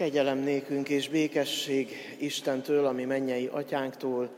Kegyelem 0.00 0.38
nékünk 0.38 0.88
és 0.88 1.08
békesség 1.08 2.16
Istentől, 2.18 2.86
ami 2.86 3.04
mennyei 3.04 3.46
atyánktól, 3.46 4.30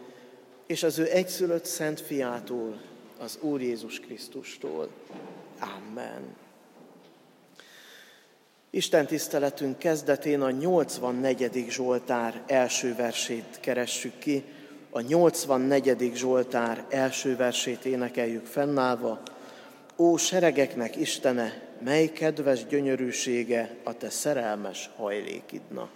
és 0.66 0.82
az 0.82 0.98
ő 0.98 1.10
egyszülött 1.10 1.64
szent 1.64 2.00
fiától, 2.00 2.80
az 3.18 3.38
Úr 3.40 3.60
Jézus 3.60 4.00
Krisztustól. 4.00 4.88
Amen. 5.60 6.36
Isten 8.70 9.06
tiszteletünk 9.06 9.78
kezdetén 9.78 10.40
a 10.40 10.50
84. 10.50 11.64
Zsoltár 11.68 12.42
első 12.46 12.94
versét 12.94 13.58
keressük 13.60 14.18
ki. 14.18 14.44
A 14.90 15.00
84. 15.00 16.12
Zsoltár 16.14 16.84
első 16.88 17.36
versét 17.36 17.84
énekeljük 17.84 18.46
fennállva. 18.46 19.22
Ó, 19.96 20.16
seregeknek 20.16 20.96
Istene, 20.96 21.71
mely 21.84 22.06
kedves 22.06 22.66
gyönyörűsége 22.66 23.76
a 23.82 23.96
te 23.96 24.10
szerelmes 24.10 24.90
hajlékidnak. 24.96 25.90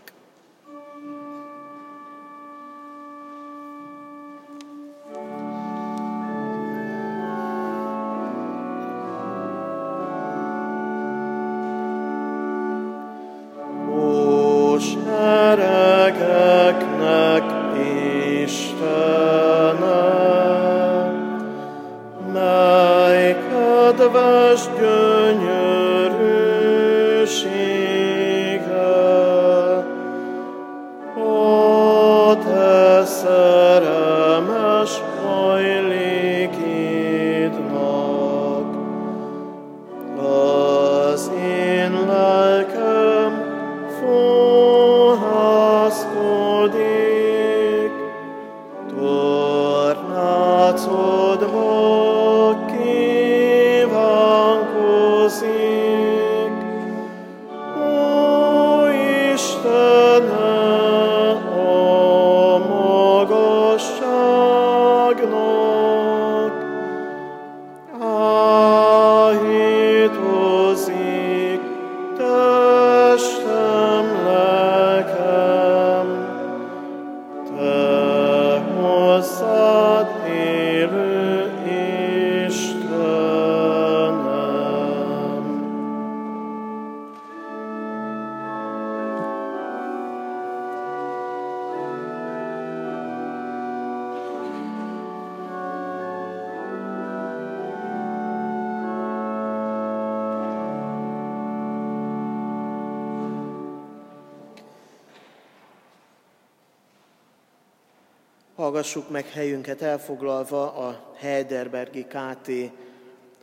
Hallgassuk 108.67 109.11
meg 109.11 109.27
helyünket 109.27 109.83
elfoglalva 109.83 110.73
a 110.73 111.13
Heidelbergi 111.17 112.05
KT 112.05 112.51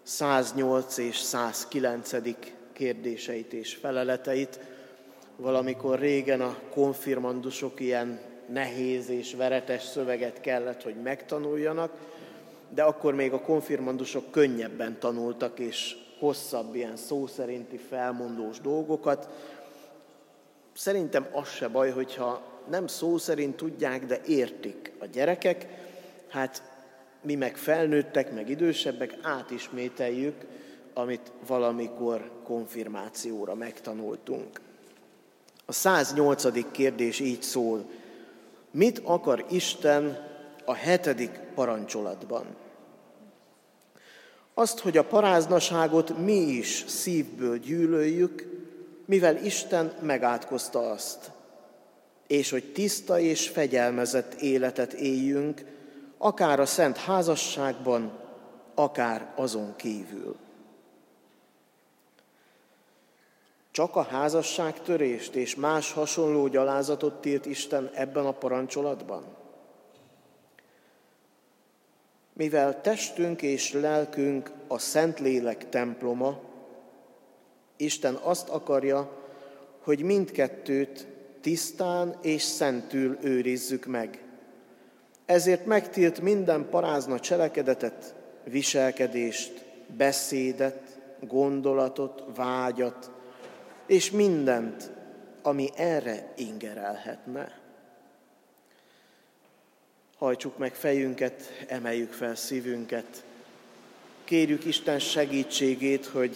108 0.03 0.97
és 0.97 1.17
109. 1.17 2.11
kérdéseit 2.73 3.53
és 3.53 3.75
feleleteit. 3.75 4.59
Valamikor 5.35 5.99
régen 5.99 6.41
a 6.41 6.57
konfirmandusok 6.71 7.79
ilyen 7.79 8.19
nehéz 8.49 9.09
és 9.09 9.33
veretes 9.33 9.83
szöveget 9.83 10.41
kellett, 10.41 10.83
hogy 10.83 10.95
megtanuljanak, 11.03 11.91
de 12.69 12.83
akkor 12.83 13.13
még 13.13 13.33
a 13.33 13.41
konfirmandusok 13.41 14.31
könnyebben 14.31 14.99
tanultak, 14.99 15.59
és 15.59 15.95
hosszabb 16.19 16.75
ilyen 16.75 16.95
szó 16.95 17.27
szerinti 17.27 17.77
felmondós 17.77 18.59
dolgokat. 18.59 19.29
Szerintem 20.73 21.27
az 21.31 21.49
se 21.49 21.67
baj, 21.67 21.91
hogyha 21.91 22.52
nem 22.69 22.87
szó 22.87 23.17
szerint 23.17 23.55
tudják, 23.55 24.05
de 24.05 24.21
értik 24.25 24.91
a 24.99 25.05
gyerekek, 25.05 25.67
hát 26.27 26.63
mi 27.21 27.35
meg 27.35 27.57
felnőttek, 27.57 28.33
meg 28.33 28.49
idősebbek 28.49 29.17
átismételjük, 29.21 30.35
amit 30.93 31.31
valamikor 31.47 32.31
konfirmációra 32.43 33.55
megtanultunk. 33.55 34.61
A 35.65 35.71
108. 35.71 36.71
kérdés 36.71 37.19
így 37.19 37.41
szól. 37.41 37.85
Mit 38.71 39.01
akar 39.03 39.45
Isten 39.49 40.27
a 40.65 40.73
hetedik 40.73 41.39
parancsolatban? 41.55 42.45
Azt, 44.53 44.79
hogy 44.79 44.97
a 44.97 45.03
paráznaságot 45.03 46.17
mi 46.17 46.39
is 46.39 46.83
szívből 46.87 47.57
gyűlöljük, 47.57 48.47
mivel 49.05 49.45
Isten 49.45 49.93
megátkozta 50.01 50.91
azt 50.91 51.31
és 52.33 52.49
hogy 52.49 52.71
tiszta 52.71 53.19
és 53.19 53.49
fegyelmezett 53.49 54.33
életet 54.33 54.93
éljünk, 54.93 55.65
akár 56.17 56.59
a 56.59 56.65
szent 56.65 56.97
házasságban, 56.97 58.19
akár 58.75 59.33
azon 59.35 59.75
kívül. 59.75 60.35
Csak 63.71 63.95
a 63.95 64.01
házasságtörést 64.01 65.35
és 65.35 65.55
más 65.55 65.91
hasonló 65.91 66.47
gyalázatot 66.47 67.21
tilt 67.21 67.45
Isten 67.45 67.89
ebben 67.93 68.25
a 68.25 68.31
parancsolatban? 68.31 69.23
Mivel 72.33 72.81
testünk 72.81 73.41
és 73.41 73.73
lelkünk 73.73 74.51
a 74.67 74.77
Szentlélek 74.77 75.69
temploma, 75.69 76.39
Isten 77.77 78.15
azt 78.15 78.49
akarja, 78.49 79.11
hogy 79.79 80.01
mindkettőt 80.01 81.12
tisztán 81.43 82.15
és 82.21 82.41
szentül 82.41 83.17
őrizzük 83.21 83.85
meg. 83.85 84.19
Ezért 85.25 85.65
megtilt 85.65 86.21
minden 86.21 86.69
parázna 86.69 87.19
cselekedetet, 87.19 88.15
viselkedést, 88.43 89.65
beszédet, 89.97 90.99
gondolatot, 91.19 92.23
vágyat, 92.35 93.11
és 93.87 94.11
mindent, 94.11 94.91
ami 95.41 95.69
erre 95.75 96.33
ingerelhetne. 96.37 97.59
Hajtsuk 100.17 100.57
meg 100.57 100.75
fejünket, 100.75 101.65
emeljük 101.67 102.11
fel 102.11 102.35
szívünket. 102.35 103.23
Kérjük 104.23 104.65
Isten 104.65 104.99
segítségét, 104.99 106.05
hogy 106.05 106.35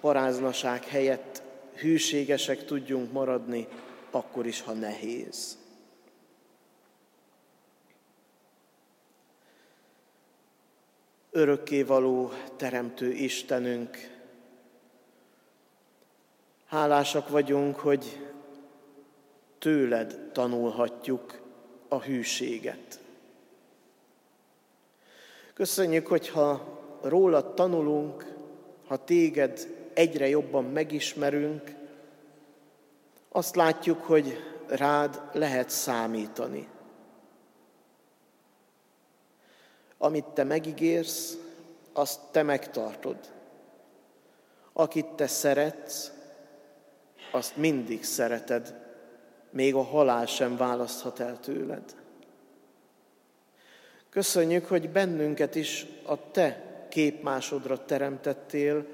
paráznaság 0.00 0.84
helyett 0.84 1.42
hűségesek 1.74 2.64
tudjunk 2.64 3.12
maradni, 3.12 3.68
akkor 4.14 4.46
is, 4.46 4.60
ha 4.60 4.72
nehéz. 4.72 5.58
Örökkévaló 11.30 12.30
Teremtő 12.56 13.12
Istenünk, 13.12 13.96
hálásak 16.66 17.28
vagyunk, 17.28 17.76
hogy 17.76 18.26
tőled 19.58 20.30
tanulhatjuk 20.32 21.40
a 21.88 22.00
hűséget. 22.00 23.00
Köszönjük, 25.54 26.06
hogyha 26.06 26.80
rólad 27.02 27.54
tanulunk, 27.54 28.34
ha 28.86 29.04
téged 29.04 29.68
egyre 29.94 30.28
jobban 30.28 30.64
megismerünk, 30.64 31.74
azt 33.32 33.56
látjuk, 33.56 34.02
hogy 34.02 34.38
rád 34.66 35.22
lehet 35.32 35.70
számítani. 35.70 36.68
Amit 39.98 40.24
te 40.24 40.44
megígérsz, 40.44 41.36
azt 41.92 42.20
te 42.30 42.42
megtartod. 42.42 43.16
Akit 44.72 45.06
te 45.06 45.26
szeretsz, 45.26 46.12
azt 47.30 47.56
mindig 47.56 48.04
szereted, 48.04 48.80
még 49.50 49.74
a 49.74 49.82
halál 49.82 50.26
sem 50.26 50.56
választhat 50.56 51.20
el 51.20 51.40
tőled. 51.40 51.96
Köszönjük, 54.10 54.66
hogy 54.66 54.90
bennünket 54.90 55.54
is 55.54 55.86
a 56.06 56.30
Te 56.30 56.62
képmásodra 56.88 57.84
teremtettél, 57.84 58.86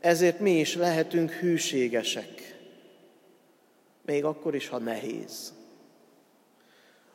ezért 0.00 0.38
mi 0.40 0.58
is 0.58 0.74
lehetünk 0.74 1.30
hűségesek, 1.30 2.61
még 4.04 4.24
akkor 4.24 4.54
is, 4.54 4.68
ha 4.68 4.78
nehéz. 4.78 5.52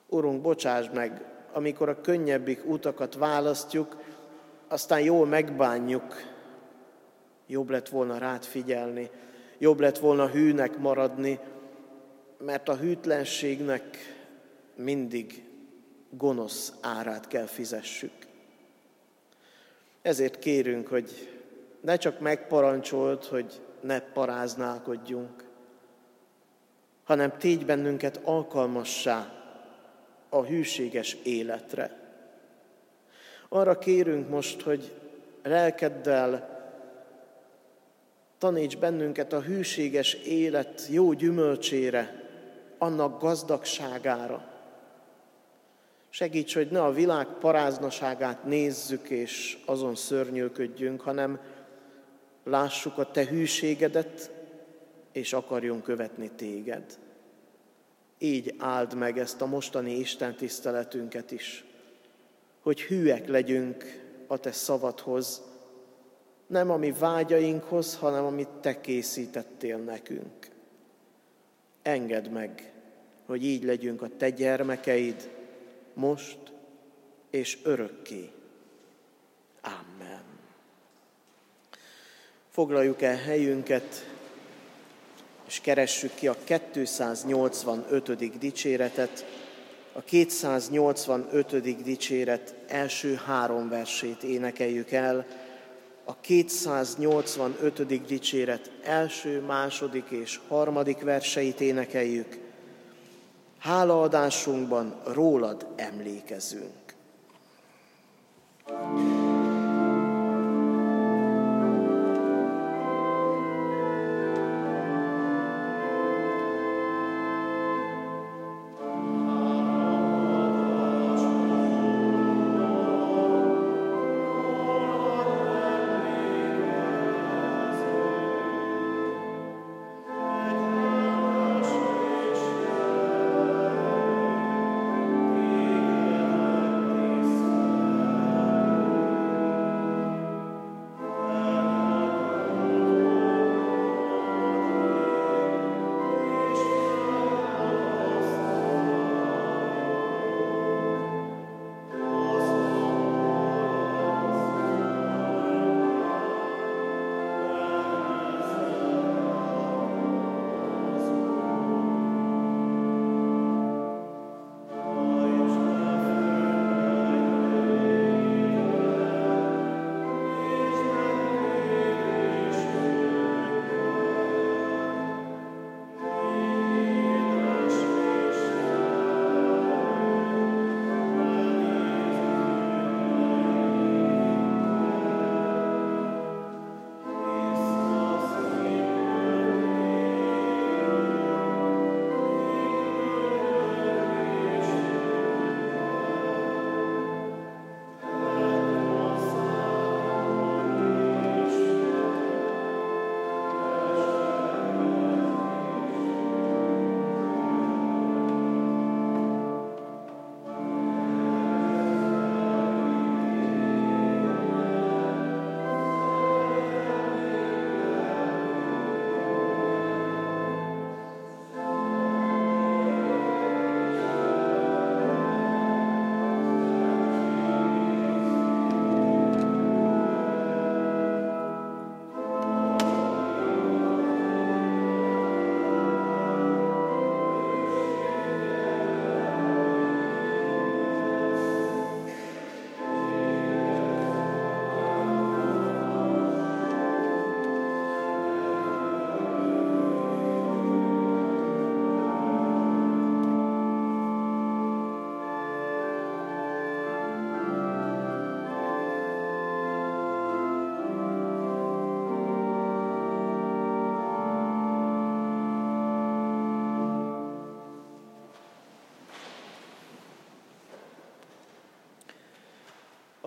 Urunk, 0.08 0.42
bocsáss 0.42 0.90
meg, 0.94 1.26
amikor 1.54 1.90
a 1.90 2.02
könnyebbik 2.02 2.66
utakat 2.66 3.16
választjuk, 3.16 3.98
aztán 4.68 5.02
jól 5.02 5.26
megbánjuk, 5.26 6.16
jobb 7.48 7.70
lett 7.70 7.90
volna 7.90 8.18
rád 8.18 8.44
figyelni, 8.44 9.10
jobb 9.58 9.80
lett 9.80 9.98
volna 9.98 10.28
hűnek 10.28 10.78
maradni, 10.78 11.40
mert 12.38 12.70
a 12.70 12.76
hűtlenségnek 12.76 13.98
mindig 14.76 15.44
gonosz 16.10 16.74
árát 16.82 17.28
kell 17.28 17.46
fizessük. 17.46 18.12
Ezért 20.02 20.40
kérünk, 20.40 20.88
hogy 20.88 21.40
ne 21.82 21.98
csak 21.98 22.20
megparancsolt, 22.20 23.26
hogy 23.26 23.62
ne 23.82 24.00
paráználkodjunk, 24.00 25.47
hanem 27.08 27.38
tégy 27.38 27.66
bennünket 27.66 28.20
alkalmassá 28.24 29.32
a 30.30 30.44
hűséges 30.44 31.18
életre. 31.24 32.00
Arra 33.50 33.78
kérünk 33.78 34.30
most, 34.30 34.62
hogy 34.62 34.92
lelkeddel 35.44 36.56
taníts 38.38 38.78
bennünket 38.78 39.34
a 39.34 39.42
hűséges 39.42 40.14
élet 40.14 40.88
jó 40.90 41.14
gyümölcsére, 41.14 42.24
annak 42.78 43.22
gazdagságára. 43.22 44.52
Segíts, 46.10 46.54
hogy 46.54 46.72
ne 46.72 46.84
a 46.84 46.92
világ 46.92 47.28
paráznaságát 47.28 48.44
nézzük 48.44 49.10
és 49.10 49.58
azon 49.66 49.96
szörnyűködjünk, 49.96 51.02
hanem 51.02 51.40
lássuk 52.44 52.98
a 52.98 53.12
Te 53.12 53.26
hűségedet, 53.26 54.32
és 55.18 55.34
akarjunk 55.34 55.84
követni 55.84 56.32
Téged. 56.36 56.98
Így 58.18 58.56
áld 58.58 58.94
meg 58.94 59.18
ezt 59.18 59.42
a 59.42 59.46
mostani 59.46 59.92
Isten 59.92 60.36
tiszteletünket 60.36 61.32
is, 61.32 61.66
hogy 62.62 62.82
hűek 62.82 63.28
legyünk 63.28 63.84
a 64.28 64.38
Te 64.38 64.52
szavadhoz, 64.52 65.42
nem 66.48 66.72
a 66.72 66.78
mi 66.78 66.92
vágyainkhoz, 66.92 67.96
hanem 67.96 68.26
amit 68.26 68.48
Te 68.48 68.82
készítettél 68.82 69.78
nekünk. 69.78 70.50
Engedd 71.82 72.30
meg, 72.30 72.74
hogy 73.26 73.44
így 73.44 73.64
legyünk 73.64 74.02
a 74.02 74.10
Te 74.18 74.30
gyermekeid, 74.30 75.30
most 75.94 76.38
és 77.30 77.58
örökké. 77.64 78.32
Amen. 79.62 80.24
Foglaljuk 82.50 83.02
el 83.02 83.16
helyünket, 83.16 84.17
és 85.48 85.60
keressük 85.62 86.16
ki 86.16 86.28
a 86.28 86.36
285. 86.44 88.38
dicséretet, 88.40 89.26
a 89.94 90.02
285. 90.02 91.84
dicséret 91.84 92.56
első 92.68 93.20
három 93.26 93.70
versét 93.70 94.24
énekeljük 94.24 94.92
el, 94.92 95.26
a 96.06 96.16
285. 96.20 98.06
dicséret 98.06 98.72
első, 98.84 99.42
második 99.42 100.10
és 100.10 100.40
harmadik 100.48 101.02
verseit 101.02 101.62
énekeljük. 101.62 102.38
Hálaadásunkban 103.60 105.02
rólad 105.06 105.68
emlékezünk. 105.76 106.88
thank 108.68 109.17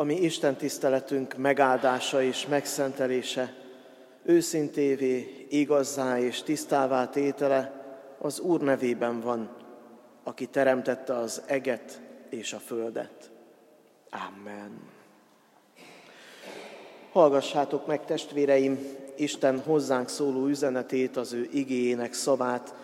a 0.00 0.04
mi 0.04 0.14
Isten 0.14 0.57
tiszteletünk 0.57 1.37
megáldása 1.37 2.23
és 2.23 2.47
megszentelése 2.47 3.54
őszintévé, 4.23 5.47
igazzá 5.49 6.19
és 6.19 6.42
tisztává 6.42 7.09
tétele 7.09 7.85
az 8.19 8.40
Úr 8.40 8.61
nevében 8.61 9.21
van, 9.21 9.50
aki 10.25 10.47
teremtette 10.47 11.16
az 11.16 11.42
eget 11.47 12.00
és 12.28 12.52
a 12.52 12.59
földet. 12.59 13.30
Amen. 14.11 14.80
Hallgassátok 17.12 17.87
meg, 17.87 18.04
testvéreim, 18.04 18.78
Isten 19.16 19.59
hozzánk 19.59 20.09
szóló 20.09 20.47
üzenetét, 20.47 21.16
az 21.16 21.33
ő 21.33 21.49
igéjének 21.52 22.12
szavát, 22.12 22.75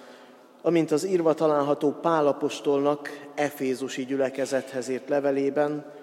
amint 0.63 0.91
az 0.91 1.05
írva 1.05 1.35
található 1.35 1.91
Pálapostolnak 1.91 3.29
Efézusi 3.35 4.05
gyülekezethez 4.05 4.89
írt 4.89 5.09
levelében, 5.09 5.96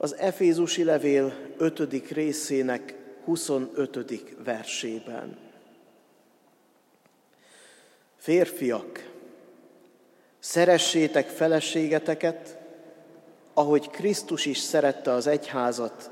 az 0.00 0.16
Efézusi 0.16 0.84
levél 0.84 1.32
5. 1.56 2.10
részének 2.10 2.94
25. 3.24 4.44
versében. 4.44 5.38
Férfiak, 8.16 9.10
szeressétek 10.38 11.28
feleségeteket, 11.28 12.58
ahogy 13.52 13.90
Krisztus 13.90 14.46
is 14.46 14.58
szerette 14.58 15.10
az 15.10 15.26
egyházat, 15.26 16.10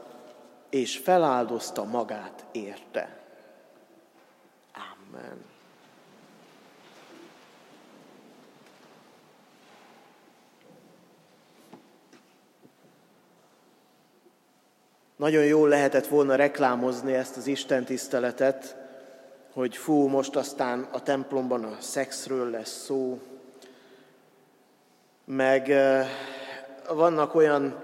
és 0.71 0.97
feláldozta 0.97 1.85
magát 1.85 2.45
érte. 2.53 3.21
Amen. 4.75 5.56
Nagyon 15.17 15.45
jól 15.45 15.69
lehetett 15.69 16.07
volna 16.07 16.35
reklámozni 16.35 17.15
ezt 17.15 17.37
az 17.37 17.47
Isten 17.47 17.85
tiszteletet, 17.85 18.77
hogy 19.53 19.77
fú, 19.77 20.07
most 20.07 20.37
aztán 20.37 20.89
a 20.93 21.03
templomban 21.03 21.65
a 21.65 21.77
szexről 21.81 22.51
lesz 22.51 22.83
szó, 22.85 23.21
meg 25.25 25.73
vannak 26.95 27.35
olyan 27.35 27.83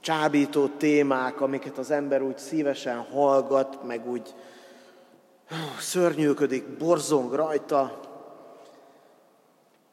csábító 0.00 0.66
témák, 0.66 1.40
amiket 1.40 1.78
az 1.78 1.90
ember 1.90 2.22
úgy 2.22 2.38
szívesen 2.38 2.98
hallgat, 2.98 3.82
meg 3.86 4.08
úgy 4.08 4.34
szörnyűködik, 5.78 6.76
borzong 6.76 7.32
rajta. 7.32 8.00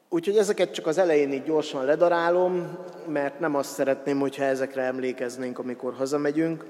Úgyhogy 0.08 0.36
ezeket 0.36 0.70
csak 0.72 0.86
az 0.86 0.98
elején 0.98 1.32
így 1.32 1.42
gyorsan 1.42 1.84
ledarálom, 1.84 2.78
mert 3.06 3.40
nem 3.40 3.54
azt 3.54 3.72
szeretném, 3.72 4.18
hogyha 4.18 4.44
ezekre 4.44 4.82
emlékeznénk, 4.82 5.58
amikor 5.58 5.94
hazamegyünk. 5.94 6.64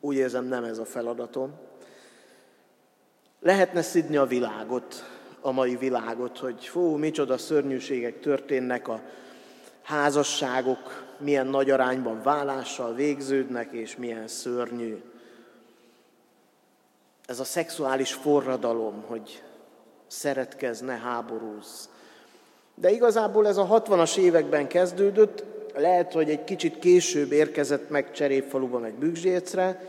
Úgy 0.00 0.16
érzem, 0.16 0.44
nem 0.44 0.64
ez 0.64 0.78
a 0.78 0.84
feladatom. 0.84 1.54
Lehetne 3.40 3.82
szidni 3.82 4.16
a 4.16 4.26
világot, 4.26 5.04
a 5.40 5.50
mai 5.50 5.76
világot, 5.76 6.38
hogy 6.38 6.64
fú, 6.64 6.96
micsoda 6.96 7.38
szörnyűségek 7.38 8.20
történnek, 8.20 8.88
a 8.88 9.00
házasságok 9.82 11.04
milyen 11.18 11.46
nagy 11.46 11.70
arányban 11.70 12.22
vállással 12.22 12.94
végződnek, 12.94 13.72
és 13.72 13.96
milyen 13.96 14.28
szörnyű. 14.28 15.02
Ez 17.26 17.40
a 17.40 17.44
szexuális 17.44 18.12
forradalom, 18.12 19.04
hogy 19.06 19.42
szeretkezz, 20.06 20.80
ne 20.80 20.96
háborúzz. 20.96 21.88
De 22.74 22.90
igazából 22.90 23.46
ez 23.46 23.56
a 23.56 23.66
60-as 23.66 24.16
években 24.16 24.66
kezdődött, 24.66 25.44
lehet, 25.74 26.12
hogy 26.12 26.30
egy 26.30 26.44
kicsit 26.44 26.78
később 26.78 27.32
érkezett 27.32 27.90
meg 27.90 28.12
Cserépfaluba, 28.12 28.78
meg 28.78 28.92
Bükzsécre, 28.92 29.86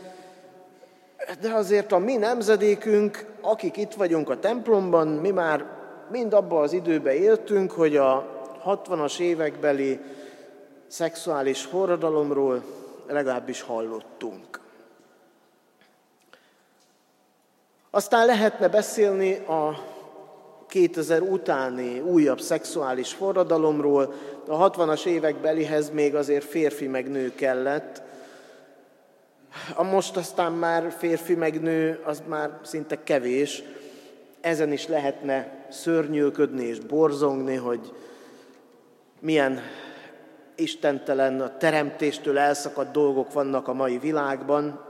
de 1.40 1.52
azért 1.52 1.92
a 1.92 1.98
mi 1.98 2.16
nemzedékünk, 2.16 3.26
akik 3.40 3.76
itt 3.76 3.94
vagyunk 3.94 4.30
a 4.30 4.38
templomban, 4.38 5.08
mi 5.08 5.30
már 5.30 5.64
mind 6.10 6.32
abban 6.32 6.62
az 6.62 6.72
időben 6.72 7.14
éltünk, 7.14 7.70
hogy 7.70 7.96
a 7.96 8.34
60-as 8.64 9.18
évekbeli 9.18 10.00
szexuális 10.86 11.62
forradalomról 11.62 12.62
legalábbis 13.06 13.60
hallottunk. 13.60 14.60
Aztán 17.90 18.26
lehetne 18.26 18.68
beszélni 18.68 19.34
a 19.34 19.84
2000 20.68 21.22
utáni 21.22 22.00
újabb 22.00 22.40
szexuális 22.40 23.12
forradalomról. 23.12 24.14
A 24.46 24.70
60-as 24.70 25.06
évek 25.06 25.36
belihez 25.36 25.90
még 25.90 26.14
azért 26.14 26.44
férfi 26.44 26.86
meg 26.86 27.10
nő 27.10 27.34
kellett. 27.34 28.02
A 29.74 29.82
most 29.82 30.16
aztán 30.16 30.52
már 30.52 30.94
férfi 30.98 31.34
meg 31.34 31.60
nő, 31.60 32.00
az 32.04 32.22
már 32.26 32.58
szinte 32.62 33.02
kevés. 33.02 33.62
Ezen 34.40 34.72
is 34.72 34.86
lehetne 34.86 35.66
szörnyűködni 35.70 36.64
és 36.64 36.78
borzongni, 36.78 37.54
hogy 37.54 37.92
milyen 39.20 39.60
istentelen, 40.54 41.40
a 41.40 41.56
teremtéstől 41.56 42.38
elszakadt 42.38 42.92
dolgok 42.92 43.32
vannak 43.32 43.68
a 43.68 43.72
mai 43.72 43.98
világban. 43.98 44.84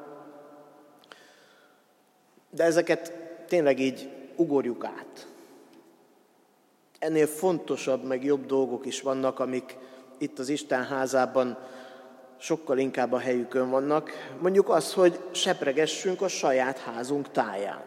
De 2.51 2.65
ezeket 2.65 3.13
tényleg 3.49 3.81
így 3.81 4.09
ugorjuk 4.37 4.85
át. 4.85 5.27
Ennél 6.99 7.27
fontosabb, 7.27 8.05
meg 8.05 8.25
jobb 8.25 8.47
dolgok 8.47 8.87
is 8.87 9.01
vannak, 9.01 9.39
amik 9.39 9.77
itt 10.19 10.39
az 10.39 10.49
Isten 10.49 10.85
házában 10.85 11.59
sokkal 12.39 12.79
inkább 12.79 13.13
a 13.13 13.19
helyükön 13.19 13.71
vannak. 13.71 14.11
Mondjuk 14.41 14.69
az, 14.69 14.93
hogy 14.93 15.21
sepregessünk 15.31 16.21
a 16.23 16.29
saját 16.29 16.79
házunk 16.79 17.31
táján. 17.31 17.83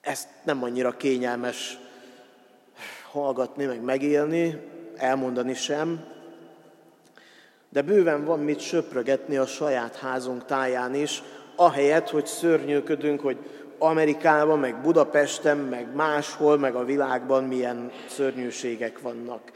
Ezt 0.00 0.28
nem 0.42 0.62
annyira 0.62 0.96
kényelmes 0.96 1.78
hallgatni, 3.10 3.64
meg 3.64 3.82
megélni, 3.82 4.60
elmondani 4.96 5.54
sem, 5.54 6.04
de 7.68 7.82
bőven 7.82 8.24
van 8.24 8.40
mit 8.40 8.60
söprögetni 8.60 9.36
a 9.36 9.46
saját 9.46 9.96
házunk 9.96 10.44
táján 10.44 10.94
is, 10.94 11.22
ahelyett, 11.56 12.10
hogy 12.10 12.26
szörnyűködünk, 12.26 13.20
hogy 13.20 13.38
Amerikában, 13.84 14.58
meg 14.58 14.80
Budapesten, 14.80 15.56
meg 15.56 15.94
máshol, 15.94 16.58
meg 16.58 16.74
a 16.74 16.84
világban 16.84 17.44
milyen 17.44 17.92
szörnyűségek 18.08 19.00
vannak. 19.00 19.52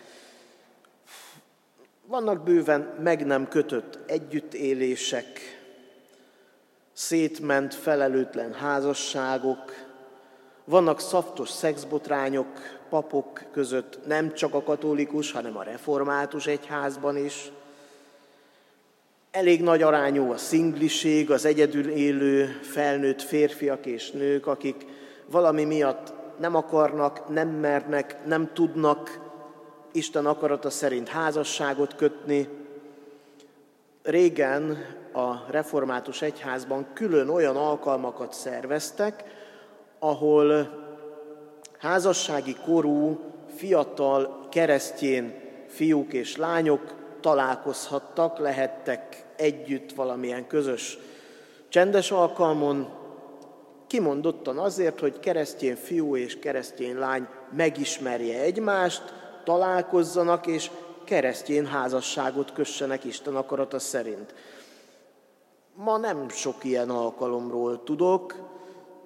Vannak 2.07 2.43
bőven 2.43 2.95
meg 3.03 3.27
nem 3.27 3.49
kötött 3.49 3.99
együttélések, 4.07 5.27
szétment 6.93 7.75
felelőtlen 7.75 8.53
házasságok, 8.53 9.87
vannak 10.65 11.01
szaftos 11.01 11.51
szexbotrányok 11.51 12.47
papok 12.89 13.43
között, 13.53 14.07
nem 14.07 14.35
csak 14.35 14.55
a 14.55 14.63
katolikus, 14.63 15.33
hanem 15.33 15.57
a 15.57 15.63
református 15.63 16.47
egyházban 16.47 17.17
is. 17.17 17.51
Elég 19.31 19.63
nagy 19.63 19.83
arányú 19.83 20.31
a 20.31 20.37
szingliség, 20.37 21.31
az 21.31 21.45
egyedül 21.45 21.89
élő 21.89 22.45
felnőtt 22.63 23.23
férfiak 23.23 23.87
és 23.87 24.11
nők, 24.11 24.47
akik 24.47 24.87
valami 25.31 25.65
miatt 25.65 26.13
nem 26.39 26.55
akarnak, 26.55 27.29
nem 27.29 27.49
mernek, 27.49 28.17
nem 28.27 28.51
tudnak 28.53 29.21
Isten 29.93 30.27
akarata 30.27 30.71
szerint 30.71 31.09
házasságot 31.09 31.95
kötni. 31.95 32.49
Régen 34.03 34.79
a 35.13 35.51
református 35.51 36.23
egyházban 36.23 36.87
külön 36.95 37.29
olyan 37.29 37.57
alkalmakat 37.57 38.33
szerveztek, 38.33 39.25
ahol 39.99 40.71
házassági 41.79 42.57
korú, 42.65 43.21
fiatal 43.57 44.47
keresztjén 44.51 45.35
fiúk 45.67 46.13
és 46.13 46.37
lányok 46.37 46.95
találkozhattak, 47.29 48.39
lehettek 48.39 49.25
együtt 49.37 49.93
valamilyen 49.93 50.47
közös 50.47 50.99
csendes 51.69 52.11
alkalmon, 52.11 52.89
kimondottan 53.87 54.59
azért, 54.59 55.01
hogy 55.01 55.21
keresztjén 55.21 55.77
fiú 55.77 56.17
és 56.17 56.39
keresztjén 56.39 56.99
lány 56.99 57.27
megismerje 57.57 58.41
egymást, 58.41 59.03
találkozzanak 59.45 60.47
és 60.47 60.71
keresztjén 61.05 61.67
házasságot 61.67 62.53
kössenek 62.53 63.05
Isten 63.05 63.37
akarata 63.37 63.79
szerint. 63.79 64.35
Ma 65.75 65.97
nem 65.97 66.29
sok 66.29 66.65
ilyen 66.65 66.91
alkalomról 66.91 67.83
tudok, 67.83 68.35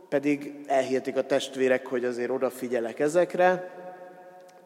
pedig 0.09 0.65
elhihetik 0.67 1.17
a 1.17 1.27
testvérek, 1.27 1.87
hogy 1.87 2.05
azért 2.05 2.31
odafigyelek 2.31 3.01
ezekre, 3.01 3.71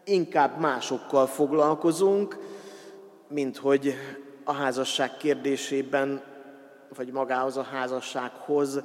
inkább 0.05 0.61
másokkal 0.61 1.27
foglalkozunk, 1.27 2.39
mint 3.29 3.57
hogy 3.57 3.95
a 4.45 4.53
házasság 4.53 5.17
kérdésében, 5.17 6.23
vagy 6.97 7.13
magához 7.13 7.57
a 7.57 7.63
házassághoz 7.63 8.81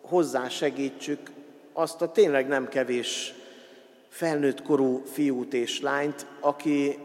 hozzá 0.00 0.48
segítsük 0.48 1.30
azt 1.72 2.02
a 2.02 2.12
tényleg 2.12 2.48
nem 2.48 2.68
kevés 2.68 3.34
felnőtt 4.08 4.62
korú 4.62 5.02
fiút 5.04 5.54
és 5.54 5.80
lányt, 5.80 6.26
aki 6.40 6.98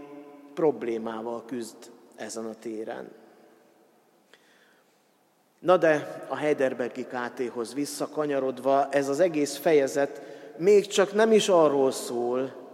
problémával 0.54 1.46
küzd 1.46 1.76
ezen 2.16 2.46
a 2.46 2.56
téren. 2.60 3.12
Na 5.60 5.78
de 5.78 6.26
a 6.28 6.36
Heidelbergi 6.36 7.06
KT-hoz 7.06 7.74
visszakanyarodva, 7.74 8.90
ez 8.90 9.10
az 9.10 9.20
egész 9.20 9.58
fejezet 9.58 10.22
még 10.58 10.88
csak 10.88 11.14
nem 11.14 11.32
is 11.32 11.50
arról 11.50 11.92
szól, 11.92 12.67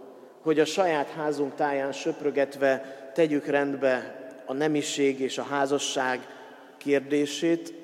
hogy 0.44 0.60
a 0.60 0.64
saját 0.64 1.08
házunk 1.08 1.54
táján 1.54 1.92
söprögetve 1.92 2.80
tegyük 3.14 3.46
rendbe 3.46 4.22
a 4.46 4.52
nemiség 4.52 5.20
és 5.20 5.38
a 5.38 5.42
házasság 5.42 6.26
kérdését. 6.76 7.74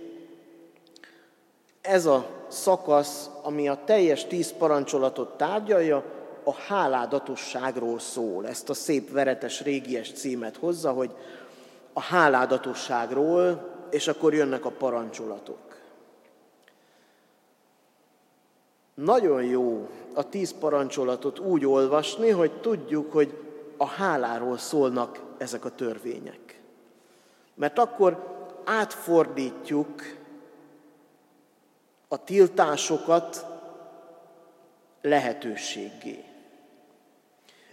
Ez 1.80 2.06
a 2.06 2.26
szakasz, 2.48 3.30
ami 3.42 3.68
a 3.68 3.82
teljes 3.84 4.24
tíz 4.24 4.52
parancsolatot 4.52 5.36
tárgyalja, 5.36 6.04
a 6.44 6.52
háládatosságról 6.52 7.98
szól. 7.98 8.46
Ezt 8.46 8.70
a 8.70 8.74
szép 8.74 9.10
veretes 9.10 9.62
régies 9.62 10.12
címet 10.12 10.56
hozza, 10.56 10.92
hogy 10.92 11.14
a 11.92 12.00
háládatosságról, 12.00 13.68
és 13.90 14.08
akkor 14.08 14.34
jönnek 14.34 14.64
a 14.64 14.70
parancsolatok. 14.70 15.69
Nagyon 19.04 19.44
jó 19.44 19.88
a 20.14 20.28
tíz 20.28 20.54
parancsolatot 20.58 21.38
úgy 21.38 21.66
olvasni, 21.66 22.30
hogy 22.30 22.60
tudjuk, 22.60 23.12
hogy 23.12 23.34
a 23.76 23.86
háláról 23.86 24.58
szólnak 24.58 25.22
ezek 25.38 25.64
a 25.64 25.74
törvények. 25.74 26.60
Mert 27.54 27.78
akkor 27.78 28.38
átfordítjuk 28.64 30.18
a 32.08 32.24
tiltásokat 32.24 33.46
lehetőséggé. 35.02 36.24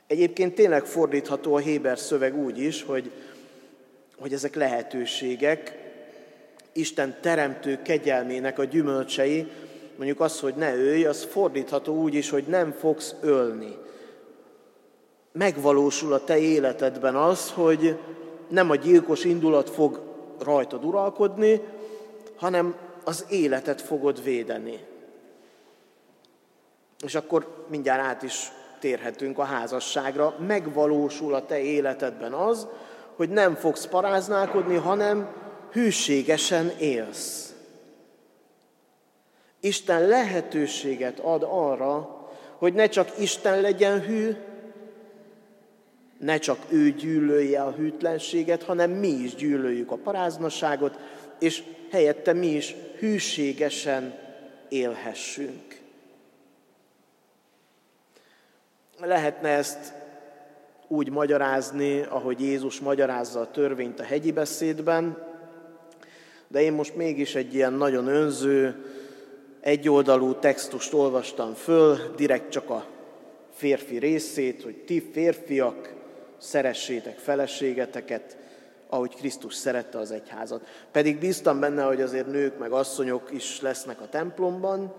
Egyébként 0.08 0.56
tényleg 0.56 0.86
fordítható 0.86 1.56
a 1.56 1.60
Héber 1.60 2.00
szöveg 2.00 2.38
úgy 2.38 2.60
is, 2.60 2.84
hogy, 2.84 3.12
hogy 4.20 4.34
ezek 4.34 4.56
lehetőségek, 4.56 5.86
Isten 6.74 7.18
teremtő 7.22 7.82
kegyelmének 7.82 8.60
a 8.60 8.64
gyümölcsei, 8.64 9.52
mondjuk 9.98 10.20
az, 10.20 10.40
hogy 10.40 10.56
ne 10.56 10.76
ölj, 10.76 11.06
az 11.06 11.24
fordítható 11.24 12.02
úgy 12.02 12.14
is, 12.14 12.30
hogy 12.30 12.44
nem 12.48 12.72
fogsz 12.72 13.16
ölni. 13.22 13.76
Megvalósul 15.32 16.14
a 16.14 16.24
te 16.24 16.38
életedben 16.38 17.16
az, 17.16 17.52
hogy 17.52 17.98
nem 18.48 18.70
a 18.70 18.76
gyilkos 18.76 19.24
indulat 19.24 19.70
fog 19.70 20.02
rajtad 20.40 20.84
uralkodni, 20.84 21.62
hanem 22.36 22.76
az 23.04 23.26
életet 23.30 23.82
fogod 23.82 24.24
védeni. 24.24 24.80
És 27.04 27.16
akkor 27.16 27.66
mindjárt 27.70 28.02
át 28.02 28.24
is 28.24 28.52
térhetünk 28.80 29.38
a 29.38 29.44
házasságra. 29.44 30.36
Megvalósul 30.48 31.34
a 31.34 31.46
te 31.46 31.60
életedben 31.60 32.34
az, 32.34 32.68
hogy 33.16 33.30
nem 33.30 33.56
fogsz 33.56 33.86
paráználkodni, 33.86 34.76
hanem 34.76 35.30
hűségesen 35.72 36.72
élsz. 36.80 37.47
Isten 39.60 40.08
lehetőséget 40.08 41.20
ad 41.20 41.46
arra, 41.50 42.28
hogy 42.58 42.74
ne 42.74 42.88
csak 42.88 43.20
Isten 43.20 43.62
legyen 43.62 44.02
hű, 44.02 44.36
ne 46.18 46.38
csak 46.38 46.60
ő 46.70 46.92
gyűlölje 46.92 47.62
a 47.62 47.72
hűtlenséget, 47.72 48.64
hanem 48.64 48.92
mi 48.92 49.08
is 49.08 49.36
gyűlöljük 49.36 49.92
a 49.92 49.96
paráznaságot, 49.96 51.00
és 51.40 51.64
helyette 51.92 52.34
mi 52.34 52.48
is 52.48 52.76
hűségesen 53.00 54.20
élhessünk. 54.70 55.80
Lehetne 59.00 59.50
ezt 59.50 59.94
úgy 60.88 61.10
magyarázni, 61.10 62.02
ahogy 62.02 62.40
Jézus 62.42 62.80
magyarázza 62.80 63.40
a 63.40 63.52
törvényt 63.52 64.00
a 64.00 64.04
hegyi 64.04 64.32
beszédben, 64.32 65.26
de 66.48 66.62
én 66.62 66.74
most 66.74 66.96
mégis 66.96 67.36
egy 67.36 67.54
ilyen 67.54 67.74
nagyon 67.74 68.08
önző, 68.08 68.86
egyoldalú 69.68 70.34
textust 70.34 70.94
olvastam 70.94 71.54
föl, 71.54 71.98
direkt 72.16 72.50
csak 72.50 72.70
a 72.70 72.86
férfi 73.54 73.98
részét, 73.98 74.64
hogy 74.64 74.76
ti 74.76 75.10
férfiak 75.12 75.94
szeressétek 76.38 77.18
feleségeteket, 77.18 78.38
ahogy 78.90 79.16
Krisztus 79.16 79.54
szerette 79.54 79.98
az 79.98 80.12
egyházat. 80.12 80.68
Pedig 80.92 81.18
bíztam 81.18 81.60
benne, 81.60 81.84
hogy 81.84 82.02
azért 82.02 82.32
nők 82.32 82.58
meg 82.58 82.72
asszonyok 82.72 83.30
is 83.32 83.62
lesznek 83.62 84.02
a 84.02 84.10
templomban, 84.10 84.94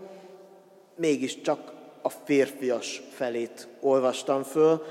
mégis 0.97 1.41
csak 1.41 1.73
a 2.03 2.09
férfias 2.09 3.03
felét 3.11 3.69
olvastam 3.81 4.43
föl, 4.43 4.85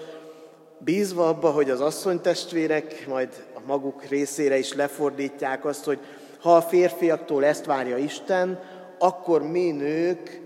bízva 0.77 1.27
abba, 1.27 1.49
hogy 1.49 1.69
az 1.69 1.81
asszonytestvérek 1.81 3.07
majd 3.07 3.45
a 3.53 3.59
maguk 3.65 4.03
részére 4.03 4.57
is 4.57 4.73
lefordítják 4.73 5.65
azt, 5.65 5.83
hogy 5.83 5.99
ha 6.39 6.55
a 6.55 6.61
férfiaktól 6.61 7.45
ezt 7.45 7.65
várja 7.65 7.97
Isten, 7.97 8.59
akkor 8.97 9.41
mi 9.41 9.71
nők 9.71 10.41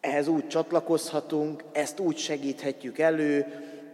ehhez 0.00 0.28
úgy 0.28 0.46
csatlakozhatunk, 0.46 1.64
ezt 1.72 1.98
úgy 1.98 2.16
segíthetjük 2.16 2.98
elő, 2.98 3.46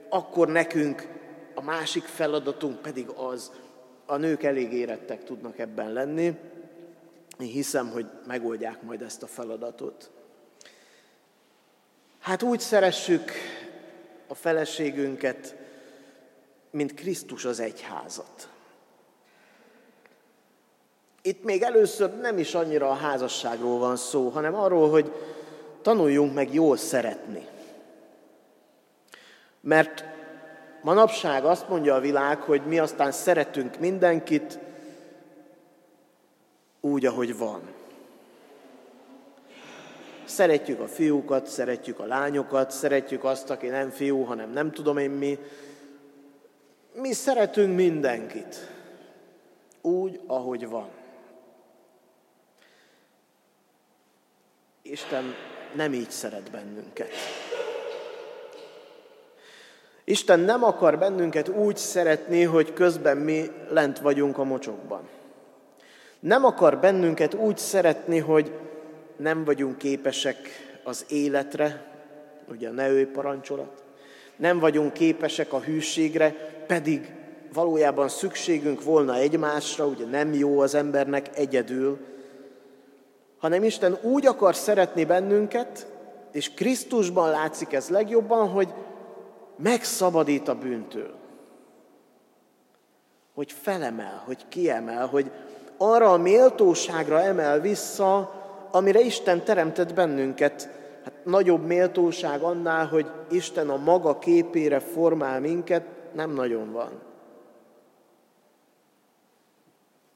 akkor 0.09 0.49
nekünk 0.49 1.09
a 1.55 1.63
másik 1.63 2.05
feladatunk 2.05 2.83
pedig 2.83 3.09
az, 3.09 3.53
a 4.07 4.17
nők 4.17 4.43
elég 4.43 4.73
érettek 4.73 5.25
tudnak 5.25 5.59
ebben 5.59 5.93
lenni. 5.93 6.25
Én 7.39 7.47
hiszem, 7.47 7.91
hogy 7.91 8.07
megoldják 8.27 8.83
majd 8.83 9.03
ezt 9.03 9.23
a 9.23 9.27
feladatot. 9.27 10.11
Hát 12.19 12.43
úgy 12.43 12.61
szeressük 12.61 13.31
a 14.27 14.35
feleségünket, 14.35 15.55
mint 16.71 16.95
Krisztus 16.95 17.45
az 17.45 17.61
egyházat. 17.61 18.49
Itt 21.27 21.45
még 21.45 21.63
először 21.63 22.17
nem 22.21 22.39
is 22.39 22.55
annyira 22.55 22.89
a 22.89 22.95
házasságról 22.95 23.79
van 23.79 23.97
szó, 23.97 24.29
hanem 24.29 24.55
arról, 24.55 24.91
hogy 24.91 25.13
tanuljunk 25.83 26.35
meg 26.35 26.55
jól 26.55 26.77
szeretni. 26.77 27.47
Mert 29.61 30.05
manapság 30.83 31.45
azt 31.45 31.69
mondja 31.69 31.95
a 31.95 32.01
világ, 32.01 32.41
hogy 32.41 32.63
mi 32.67 32.79
aztán 32.79 33.13
szeretünk 33.13 33.79
mindenkit 33.79 34.59
úgy, 36.81 37.07
ahogy 37.07 37.39
van. 37.39 37.61
Szeretjük 40.25 40.81
a 40.81 40.89
fiúkat, 40.89 41.47
szeretjük 41.47 41.99
a 41.99 42.07
lányokat, 42.07 42.71
szeretjük 42.71 43.25
azt, 43.25 43.51
aki 43.51 43.67
nem 43.67 43.91
fiú, 43.91 44.23
hanem 44.23 44.51
nem 44.51 44.73
tudom 44.73 44.99
én 44.99 45.11
mi. 45.11 45.39
Mi 46.95 47.13
szeretünk 47.13 47.77
mindenkit 47.77 48.71
úgy, 49.81 50.21
ahogy 50.27 50.69
van. 50.69 50.96
Isten 54.91 55.35
nem 55.75 55.93
így 55.93 56.11
szeret 56.11 56.51
bennünket. 56.51 57.11
Isten 60.05 60.41
nem 60.41 60.65
akar 60.65 60.99
bennünket 60.99 61.49
úgy 61.49 61.77
szeretni, 61.77 62.43
hogy 62.43 62.73
közben 62.73 63.17
mi 63.17 63.51
lent 63.69 63.99
vagyunk 63.99 64.39
a 64.39 64.45
mocsokban. 64.45 65.09
Nem 66.21 66.45
akar 66.45 66.79
bennünket 66.79 67.35
úgy 67.35 67.59
szeretni, 67.59 68.19
hogy 68.19 68.53
nem 69.17 69.45
vagyunk 69.45 69.79
képesek 69.79 70.37
az 70.85 71.05
életre, 71.09 71.85
ugye 72.49 72.69
a 72.69 72.73
ne 72.73 73.05
parancsolat, 73.05 73.83
nem 74.37 74.59
vagyunk 74.59 74.93
képesek 74.93 75.53
a 75.53 75.61
hűségre, 75.61 76.31
pedig 76.67 77.13
valójában 77.53 78.09
szükségünk 78.09 78.83
volna 78.83 79.15
egymásra, 79.15 79.87
ugye 79.87 80.05
nem 80.05 80.35
jó 80.35 80.61
az 80.61 80.75
embernek 80.75 81.39
egyedül, 81.39 81.99
hanem 83.47 83.65
Isten 83.65 83.99
úgy 84.03 84.27
akar 84.27 84.55
szeretni 84.55 85.05
bennünket, 85.05 85.87
és 86.33 86.55
Krisztusban 86.55 87.31
látszik 87.31 87.73
ez 87.73 87.89
legjobban, 87.89 88.49
hogy 88.49 88.75
megszabadít 89.57 90.49
a 90.49 90.55
bűntől. 90.55 91.15
Hogy 93.35 93.53
felemel, 93.53 94.23
hogy 94.25 94.49
kiemel, 94.49 95.07
hogy 95.07 95.31
arra 95.77 96.13
a 96.13 96.17
méltóságra 96.17 97.21
emel 97.21 97.61
vissza, 97.61 98.33
amire 98.71 99.01
Isten 99.01 99.45
teremtett 99.45 99.95
bennünket. 99.95 100.69
Hát 101.05 101.25
nagyobb 101.25 101.67
méltóság 101.67 102.43
annál, 102.43 102.87
hogy 102.87 103.07
Isten 103.31 103.69
a 103.69 103.77
maga 103.77 104.19
képére 104.19 104.81
formál 104.81 105.41
minket, 105.41 105.85
nem 106.13 106.31
nagyon 106.31 106.73
van. 106.73 107.06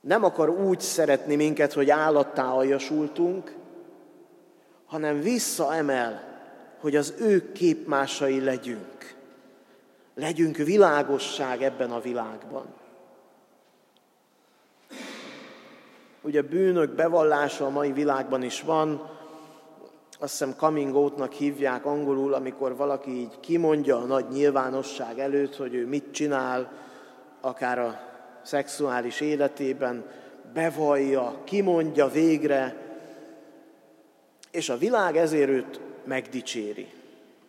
Nem 0.01 0.25
akar 0.25 0.49
úgy 0.49 0.81
szeretni 0.81 1.37
minket, 1.37 1.73
hogy 1.73 1.91
állattá 1.91 2.51
aljasultunk, 2.51 3.55
hanem 4.87 5.21
visszaemel, 5.21 6.39
hogy 6.81 6.97
az 6.97 7.15
ő 7.19 7.53
képmásai 7.53 8.41
legyünk. 8.41 9.15
Legyünk 10.15 10.57
világosság 10.57 11.63
ebben 11.63 11.91
a 11.91 12.01
világban. 12.01 12.65
Ugye 16.23 16.43
bűnök 16.43 16.95
bevallása 16.95 17.67
a 17.67 17.71
mai 17.71 17.93
világban 17.93 18.43
is 18.43 18.63
van, 18.63 19.11
azt 20.19 20.31
hiszem 20.31 20.57
coming 20.57 20.95
out 20.95 21.35
hívják 21.35 21.87
angolul, 21.87 22.35
amikor 22.35 22.77
valaki 22.77 23.11
így 23.11 23.41
kimondja 23.41 23.97
a 23.97 24.05
nagy 24.05 24.29
nyilvánosság 24.29 25.19
előtt, 25.19 25.57
hogy 25.57 25.75
ő 25.75 25.87
mit 25.87 26.13
csinál, 26.13 26.73
akár 27.41 27.79
a 27.79 28.10
szexuális 28.42 29.20
életében, 29.20 30.05
bevallja, 30.53 31.37
kimondja 31.44 32.09
végre, 32.09 32.76
és 34.50 34.68
a 34.68 34.79
világ 34.79 35.16
ezért 35.16 35.48
őt 35.48 35.81
megdicséri. 36.05 36.87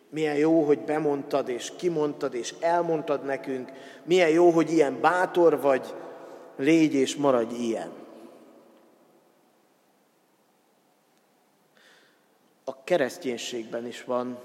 Milyen 0.08 0.36
jó, 0.36 0.64
hogy 0.64 0.78
bemondtad 0.78 1.48
és 1.48 1.72
kimondtad 1.76 2.34
és 2.34 2.54
elmondtad 2.60 3.24
nekünk, 3.24 3.72
milyen 4.04 4.28
jó, 4.28 4.50
hogy 4.50 4.70
ilyen 4.70 5.00
bátor 5.00 5.60
vagy, 5.60 5.94
légy 6.56 6.94
és 6.94 7.16
maradj 7.16 7.54
ilyen. 7.54 7.90
A 12.64 12.84
kereszténységben 12.84 13.86
is 13.86 14.04
van 14.04 14.38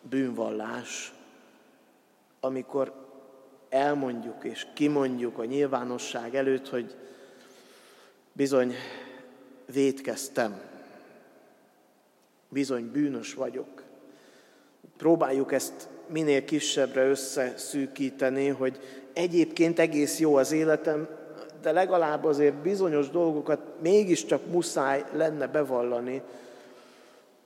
bűnvallás, 0.00 1.12
amikor 2.40 3.01
elmondjuk 3.72 4.44
és 4.44 4.66
kimondjuk 4.74 5.38
a 5.38 5.44
nyilvánosság 5.44 6.34
előtt, 6.34 6.68
hogy 6.68 6.96
bizony 8.32 8.74
vétkeztem, 9.72 10.60
bizony 12.48 12.90
bűnös 12.90 13.34
vagyok. 13.34 13.82
Próbáljuk 14.96 15.52
ezt 15.52 15.88
minél 16.06 16.44
kisebbre 16.44 17.06
összeszűkíteni, 17.06 18.48
hogy 18.48 18.78
egyébként 19.12 19.78
egész 19.78 20.18
jó 20.18 20.36
az 20.36 20.52
életem, 20.52 21.08
de 21.62 21.72
legalább 21.72 22.24
azért 22.24 22.54
bizonyos 22.54 23.10
dolgokat 23.10 23.60
mégiscsak 23.80 24.46
muszáj 24.46 25.04
lenne 25.12 25.46
bevallani, 25.46 26.22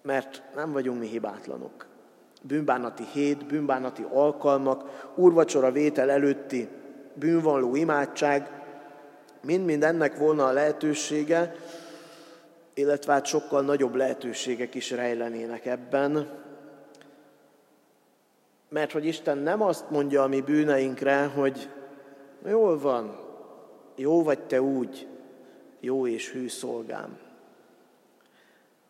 mert 0.03 0.43
nem 0.55 0.73
vagyunk 0.73 1.01
mi 1.01 1.07
hibátlanok. 1.07 1.87
Bűnbánati 2.47 3.05
hét, 3.13 3.47
bűnbánati 3.47 4.07
alkalmak, 4.13 5.11
úrvacsora 5.15 5.73
vétel 5.73 6.11
előtti 6.11 6.69
bűnvalló 7.15 7.75
imádság, 7.75 8.51
mind-mind 9.43 9.83
ennek 9.83 10.19
volna 10.19 10.47
a 10.47 10.53
lehetősége, 10.53 11.55
illetve 12.75 13.13
hát 13.13 13.27
sokkal 13.27 13.63
nagyobb 13.63 13.95
lehetőségek 13.95 14.75
is 14.75 14.91
rejlenének 14.91 15.67
ebben, 15.67 16.29
mert 18.69 18.93
hogy 18.93 19.07
Isten 19.07 19.39
nem 19.39 19.63
azt 19.63 19.91
mondja 19.91 20.23
a 20.23 20.27
mi 20.27 20.41
bűneinkre, 20.41 21.25
hogy 21.25 21.71
jól 22.47 22.79
van, 22.79 23.19
jó 23.97 24.23
vagy 24.23 24.41
te 24.41 24.63
úgy, 24.63 25.09
jó 25.81 26.07
és 26.07 26.31
hű 26.31 26.49
szolgám, 26.49 27.19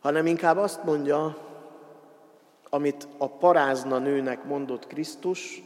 hanem 0.00 0.26
inkább 0.26 0.56
azt 0.56 0.84
mondja, 0.84 1.36
amit 2.70 3.08
a 3.18 3.28
parázna 3.28 3.98
nőnek 3.98 4.44
mondott 4.44 4.86
Krisztus, 4.86 5.62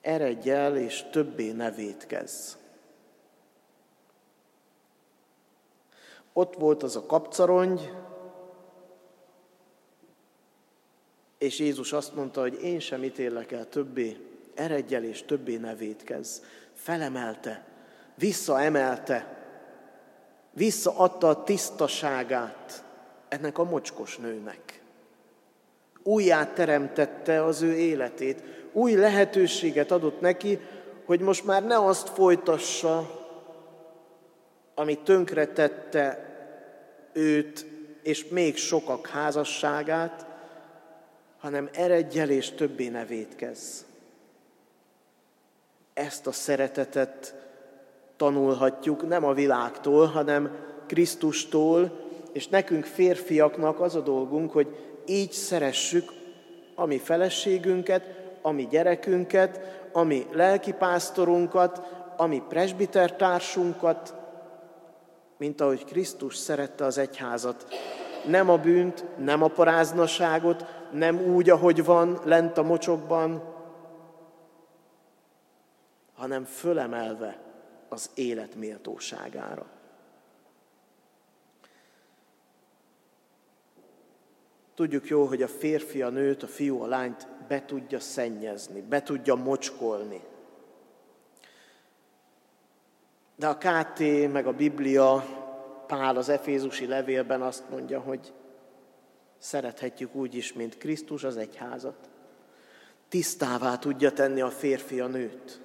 eredj 0.00 0.50
el 0.50 0.76
és 0.76 1.04
többé 1.10 1.52
ne 1.52 1.70
védkezz. 1.70 2.54
Ott 6.32 6.54
volt 6.54 6.82
az 6.82 6.96
a 6.96 7.06
kapcarongy, 7.06 7.92
és 11.38 11.58
Jézus 11.58 11.92
azt 11.92 12.14
mondta, 12.14 12.40
hogy 12.40 12.62
én 12.62 12.80
sem 12.80 13.04
ítélek 13.04 13.52
el 13.52 13.68
többé, 13.68 14.16
eredj 14.54 14.94
el 14.94 15.04
és 15.04 15.22
többé 15.22 15.56
ne 15.56 15.74
védkezz. 15.74 16.40
Felemelte, 16.74 17.64
visszaemelte, 18.14 19.46
visszaadta 20.50 21.28
a 21.28 21.42
tisztaságát 21.42 22.84
ennek 23.32 23.58
a 23.58 23.64
mocskos 23.64 24.16
nőnek. 24.16 24.82
Újját 26.02 26.54
teremtette 26.54 27.44
az 27.44 27.62
ő 27.62 27.74
életét, 27.76 28.42
új 28.72 28.94
lehetőséget 28.94 29.90
adott 29.90 30.20
neki, 30.20 30.58
hogy 31.04 31.20
most 31.20 31.44
már 31.44 31.64
ne 31.64 31.76
azt 31.76 32.08
folytassa, 32.08 33.20
ami 34.74 34.98
tönkretette 34.98 36.30
őt 37.12 37.66
és 38.02 38.28
még 38.28 38.56
sokak 38.56 39.06
házasságát, 39.06 40.26
hanem 41.38 41.68
eredj 41.72 42.18
és 42.18 42.50
többé 42.50 42.88
ne 42.88 43.04
védkezz. 43.04 43.80
Ezt 45.94 46.26
a 46.26 46.32
szeretetet 46.32 47.34
tanulhatjuk 48.16 49.08
nem 49.08 49.24
a 49.24 49.32
világtól, 49.32 50.06
hanem 50.06 50.56
Krisztustól, 50.86 52.01
és 52.32 52.48
nekünk 52.48 52.84
férfiaknak 52.84 53.80
az 53.80 53.94
a 53.94 54.00
dolgunk, 54.00 54.52
hogy 54.52 54.76
így 55.06 55.32
szeressük 55.32 56.12
a 56.74 56.84
mi 56.86 56.98
feleségünket, 56.98 58.02
a 58.42 58.50
mi 58.50 58.66
gyerekünket, 58.70 59.60
a 59.92 60.02
mi 60.02 60.26
lelkipásztorunkat, 60.32 61.82
a 62.16 62.26
mi 62.26 62.42
presbitertársunkat, 62.48 64.14
mint 65.36 65.60
ahogy 65.60 65.84
Krisztus 65.84 66.36
szerette 66.36 66.84
az 66.84 66.98
egyházat. 66.98 67.66
Nem 68.26 68.50
a 68.50 68.56
bűnt, 68.56 69.04
nem 69.18 69.42
a 69.42 69.48
paráznaságot, 69.48 70.64
nem 70.92 71.20
úgy, 71.20 71.50
ahogy 71.50 71.84
van 71.84 72.18
lent 72.24 72.58
a 72.58 72.62
mocsokban, 72.62 73.42
hanem 76.14 76.44
fölemelve 76.44 77.38
az 77.88 78.10
élet 78.14 78.54
méltóságára. 78.54 79.66
Tudjuk 84.74 85.08
jó, 85.08 85.24
hogy 85.24 85.42
a 85.42 85.48
férfi 85.48 86.02
a 86.02 86.08
nőt, 86.08 86.42
a 86.42 86.46
fiú 86.46 86.82
a 86.82 86.86
lányt 86.86 87.28
be 87.48 87.64
tudja 87.64 88.00
szennyezni, 88.00 88.80
be 88.80 89.02
tudja 89.02 89.34
mocskolni. 89.34 90.20
De 93.36 93.46
a 93.46 93.56
KT 93.56 93.98
meg 94.32 94.46
a 94.46 94.52
Biblia, 94.52 95.24
Pál 95.86 96.16
az 96.16 96.28
Efézusi 96.28 96.86
levélben 96.86 97.42
azt 97.42 97.70
mondja, 97.70 98.00
hogy 98.00 98.32
szerethetjük 99.38 100.14
úgy 100.14 100.34
is, 100.34 100.52
mint 100.52 100.78
Krisztus 100.78 101.24
az 101.24 101.36
egyházat. 101.36 102.08
Tisztává 103.08 103.76
tudja 103.76 104.12
tenni 104.12 104.40
a 104.40 104.50
férfi 104.50 105.00
a 105.00 105.06
nőt. 105.06 105.60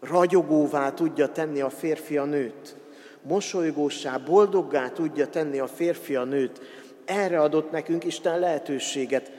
Ragyogóvá 0.00 0.92
tudja 0.92 1.32
tenni 1.32 1.60
a 1.60 1.70
férfi 1.70 2.16
a 2.16 2.24
nőt. 2.24 2.76
Mosolygósá, 3.22 4.16
boldoggá 4.16 4.90
tudja 4.90 5.28
tenni 5.28 5.58
a 5.58 5.66
férfi 5.66 6.16
a 6.16 6.24
nőt. 6.24 6.60
Erre 7.04 7.40
adott 7.40 7.70
nekünk 7.70 8.04
Isten 8.04 8.38
lehetőséget. 8.38 9.30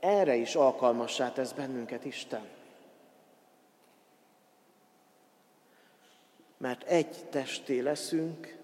Erre 0.00 0.34
is 0.34 0.54
alkalmassá 0.54 1.32
tesz 1.32 1.52
bennünket 1.52 2.04
Isten. 2.04 2.42
mert 6.62 6.82
egy 6.88 7.24
testé 7.30 7.80
leszünk, 7.80 8.56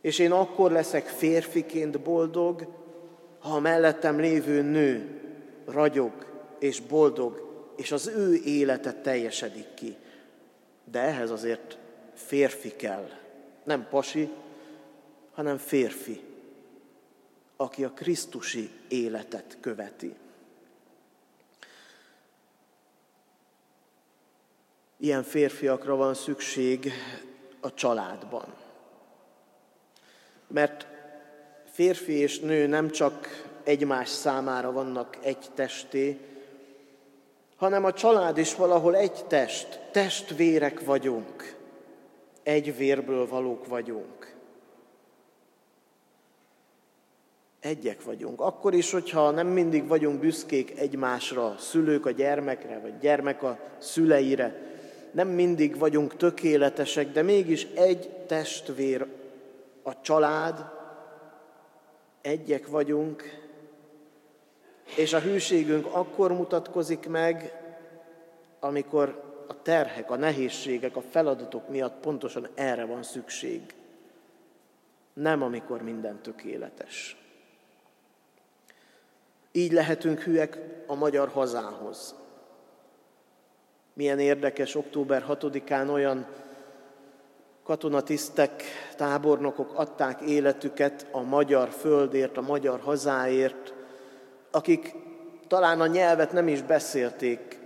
és 0.00 0.18
én 0.18 0.32
akkor 0.32 0.70
leszek 0.70 1.06
férfiként 1.06 2.00
boldog, 2.00 2.66
ha 3.38 3.54
a 3.54 3.60
mellettem 3.60 4.18
lévő 4.20 4.62
nő 4.62 5.20
ragyog 5.64 6.12
és 6.58 6.80
boldog, 6.80 7.46
és 7.76 7.92
az 7.92 8.06
ő 8.06 8.34
élete 8.44 8.92
teljesedik 8.92 9.74
ki. 9.74 9.96
De 10.84 11.00
ehhez 11.00 11.30
azért 11.30 11.78
férfi 12.14 12.76
kell. 12.76 13.08
Nem 13.64 13.86
pasi, 13.90 14.30
hanem 15.32 15.56
férfi, 15.56 16.20
aki 17.56 17.84
a 17.84 17.90
Krisztusi 17.90 18.70
életet 18.88 19.56
követi. 19.60 20.14
Ilyen 24.96 25.22
férfiakra 25.22 25.96
van 25.96 26.14
szükség 26.14 26.92
a 27.60 27.74
családban. 27.74 28.54
Mert 30.46 30.86
férfi 31.70 32.12
és 32.12 32.38
nő 32.38 32.66
nem 32.66 32.90
csak 32.90 33.46
egymás 33.64 34.08
számára 34.08 34.72
vannak 34.72 35.16
egy 35.22 35.50
testé, 35.54 36.20
hanem 37.56 37.84
a 37.84 37.92
család 37.92 38.38
is 38.38 38.54
valahol 38.54 38.96
egy 38.96 39.24
test, 39.26 39.80
testvérek 39.92 40.84
vagyunk, 40.84 41.56
egy 42.42 42.76
vérből 42.76 43.28
valók 43.28 43.66
vagyunk. 43.66 44.35
Egyek 47.66 48.04
vagyunk. 48.04 48.40
Akkor 48.40 48.74
is, 48.74 48.90
hogyha 48.90 49.30
nem 49.30 49.46
mindig 49.46 49.86
vagyunk 49.86 50.20
büszkék 50.20 50.78
egymásra, 50.78 51.54
szülők 51.58 52.06
a 52.06 52.10
gyermekre, 52.10 52.78
vagy 52.78 52.98
gyermek 52.98 53.42
a 53.42 53.58
szüleire, 53.78 54.60
nem 55.12 55.28
mindig 55.28 55.78
vagyunk 55.78 56.16
tökéletesek, 56.16 57.12
de 57.12 57.22
mégis 57.22 57.66
egy 57.74 58.08
testvér 58.26 59.06
a 59.82 60.00
család, 60.00 60.64
egyek 62.20 62.66
vagyunk, 62.66 63.22
és 64.96 65.12
a 65.12 65.20
hűségünk 65.20 65.86
akkor 65.86 66.32
mutatkozik 66.32 67.08
meg, 67.08 67.62
amikor 68.60 69.22
a 69.48 69.62
terhek, 69.62 70.10
a 70.10 70.16
nehézségek, 70.16 70.96
a 70.96 71.02
feladatok 71.10 71.68
miatt 71.68 72.00
pontosan 72.00 72.48
erre 72.54 72.84
van 72.84 73.02
szükség. 73.02 73.60
Nem 75.12 75.42
amikor 75.42 75.82
minden 75.82 76.22
tökéletes. 76.22 77.25
Így 79.56 79.72
lehetünk 79.72 80.20
hűek 80.20 80.58
a 80.86 80.94
magyar 80.94 81.28
hazához. 81.28 82.14
Milyen 83.92 84.18
érdekes, 84.18 84.74
október 84.74 85.24
6-án 85.28 85.92
olyan 85.92 86.26
katonatisztek, 87.62 88.62
tábornokok 88.96 89.72
adták 89.74 90.20
életüket 90.20 91.06
a 91.10 91.20
magyar 91.20 91.68
földért, 91.68 92.36
a 92.36 92.40
magyar 92.40 92.80
hazáért, 92.80 93.74
akik 94.50 94.94
talán 95.46 95.80
a 95.80 95.86
nyelvet 95.86 96.32
nem 96.32 96.48
is 96.48 96.62
beszélték, 96.62 97.58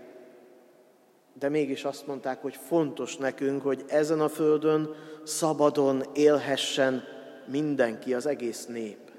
de 1.33 1.48
mégis 1.48 1.85
azt 1.85 2.07
mondták, 2.07 2.42
hogy 2.42 2.57
fontos 2.57 3.16
nekünk, 3.16 3.62
hogy 3.62 3.85
ezen 3.88 4.20
a 4.20 4.29
földön 4.29 4.94
szabadon 5.24 6.03
élhessen 6.14 7.03
mindenki, 7.46 8.14
az 8.14 8.26
egész 8.26 8.66
nép. 8.66 9.09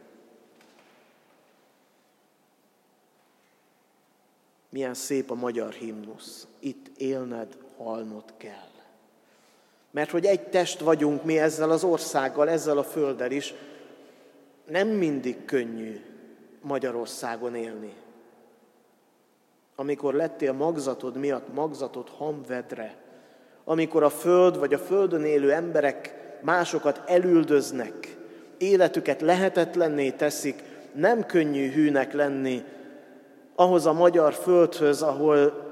Milyen 4.72 4.94
szép 4.94 5.32
a 5.32 5.36
magyar 5.36 5.74
himnusz. 5.74 6.48
Itt 6.60 6.92
élned, 6.98 7.58
halnod 7.78 8.24
kell. 8.38 8.70
Mert 9.92 10.12
hogy 10.12 10.26
egy 10.26 10.42
test 10.42 10.80
vagyunk 10.80 11.24
mi 11.24 11.40
ezzel 11.40 11.72
az 11.72 11.84
országgal, 11.84 12.50
ezzel 12.50 12.78
a 12.78 12.84
földdel 12.84 13.32
is, 13.32 13.54
nem 14.68 14.88
mindig 14.88 15.46
könnyű 15.46 16.00
Magyarországon 16.62 17.56
élni. 17.56 17.94
Amikor 19.76 20.14
lettél 20.14 20.54
magzatod 20.54 21.18
miatt 21.18 21.54
magzatod 21.54 22.10
hamvedre, 22.10 22.96
amikor 23.64 24.04
a 24.04 24.10
föld 24.10 24.58
vagy 24.58 24.74
a 24.74 24.80
földön 24.80 25.26
élő 25.26 25.52
emberek 25.52 26.16
másokat 26.42 27.02
elüldöznek, 27.06 28.18
életüket 28.58 29.22
lehetetlenné 29.22 30.12
teszik, 30.12 30.64
nem 30.94 31.26
könnyű 31.26 31.72
hűnek 31.72 32.14
lenni 32.14 32.64
ahhoz 33.62 33.86
a 33.86 33.93
magyar 33.93 34.34
földhöz, 34.34 35.02
ahol 35.02 35.69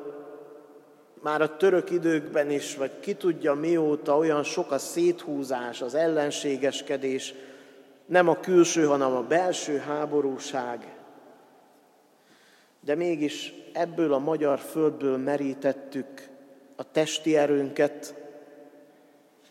már 1.22 1.42
a 1.42 1.58
török 1.58 1.90
időkben 1.90 2.52
is, 2.52 2.76
vagy 2.76 3.00
ki 3.00 3.14
tudja 3.14 3.54
mióta 3.54 4.18
olyan 4.18 4.44
sok 4.44 4.72
a 4.72 4.78
széthúzás, 4.78 5.82
az 5.82 5.96
ellenségeskedés, 5.96 7.34
nem 8.06 8.28
a 8.28 8.40
külső, 8.40 8.86
hanem 8.86 9.16
a 9.16 9.22
belső 9.22 9.78
háborúság. 9.78 10.96
De 12.80 12.96
mégis 12.96 13.54
ebből 13.74 14.14
a 14.14 14.20
magyar 14.20 14.60
földből 14.60 15.18
merítettük 15.18 16.30
a 16.76 16.92
testi 16.92 17.38
erőnket, 17.38 18.16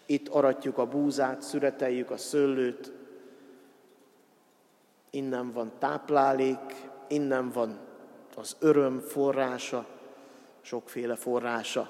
itt 0.07 0.29
aratjuk 0.29 0.79
a 0.79 0.87
búzát, 0.87 1.43
szüreteljük 1.43 2.11
a 2.11 2.17
szőlőt, 2.17 2.93
innen 5.11 5.53
van 5.53 5.73
táplálék, 5.79 6.91
innen 7.09 7.51
van 7.51 7.87
az 8.39 8.57
öröm 8.59 9.01
forrása, 9.01 9.85
sokféle 10.61 11.15
forrása. 11.15 11.89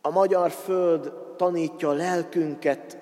A 0.00 0.10
magyar 0.10 0.50
föld 0.50 1.12
tanítja 1.36 1.88
a 1.88 1.92
lelkünket, 1.92 2.98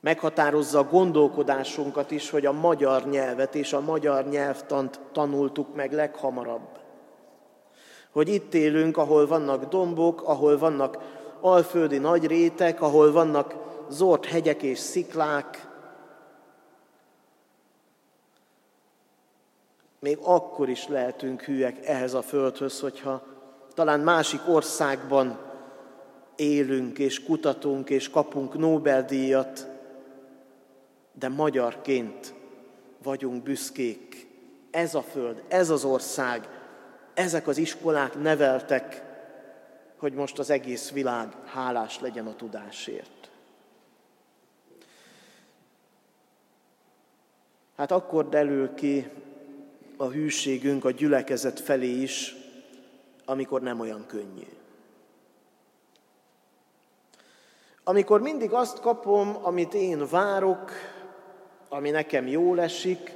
meghatározza 0.00 0.78
a 0.78 0.88
gondolkodásunkat 0.88 2.10
is, 2.10 2.30
hogy 2.30 2.46
a 2.46 2.52
magyar 2.52 3.06
nyelvet 3.08 3.54
és 3.54 3.72
a 3.72 3.80
magyar 3.80 4.28
nyelvtant 4.28 5.00
tanultuk 5.12 5.74
meg 5.74 5.92
leghamarabb. 5.92 6.68
Hogy 8.12 8.28
itt 8.28 8.54
élünk, 8.54 8.96
ahol 8.96 9.26
vannak 9.26 9.64
dombok, 9.64 10.22
ahol 10.22 10.58
vannak 10.58 10.98
alföldi 11.40 11.98
nagy 11.98 12.26
rétek, 12.26 12.80
ahol 12.80 13.12
vannak 13.12 13.54
zord 13.88 14.24
hegyek 14.24 14.62
és 14.62 14.78
sziklák, 14.78 15.75
még 20.06 20.18
akkor 20.22 20.68
is 20.68 20.88
lehetünk 20.88 21.42
hűek 21.42 21.86
ehhez 21.86 22.14
a 22.14 22.22
földhöz, 22.22 22.80
hogyha 22.80 23.22
talán 23.74 24.00
másik 24.00 24.40
országban 24.48 25.38
élünk 26.36 26.98
és 26.98 27.24
kutatunk 27.24 27.90
és 27.90 28.10
kapunk 28.10 28.58
Nobel-díjat, 28.58 29.68
de 31.12 31.28
magyarként 31.28 32.34
vagyunk 33.02 33.42
büszkék. 33.42 34.26
Ez 34.70 34.94
a 34.94 35.02
föld, 35.02 35.42
ez 35.48 35.70
az 35.70 35.84
ország, 35.84 36.48
ezek 37.14 37.46
az 37.48 37.58
iskolák 37.58 38.20
neveltek, 38.20 39.02
hogy 39.96 40.12
most 40.12 40.38
az 40.38 40.50
egész 40.50 40.90
világ 40.90 41.28
hálás 41.44 42.00
legyen 42.00 42.26
a 42.26 42.36
tudásért. 42.36 43.30
Hát 47.76 47.90
akkor 47.90 48.28
derül 48.28 48.74
ki 48.74 49.10
a 49.96 50.04
hűségünk 50.04 50.84
a 50.84 50.90
gyülekezet 50.90 51.60
felé 51.60 52.02
is, 52.02 52.34
amikor 53.24 53.62
nem 53.62 53.80
olyan 53.80 54.06
könnyű. 54.06 54.46
Amikor 57.84 58.20
mindig 58.20 58.52
azt 58.52 58.80
kapom, 58.80 59.36
amit 59.42 59.74
én 59.74 60.08
várok, 60.08 60.70
ami 61.68 61.90
nekem 61.90 62.26
jól 62.26 62.60
esik, 62.60 63.12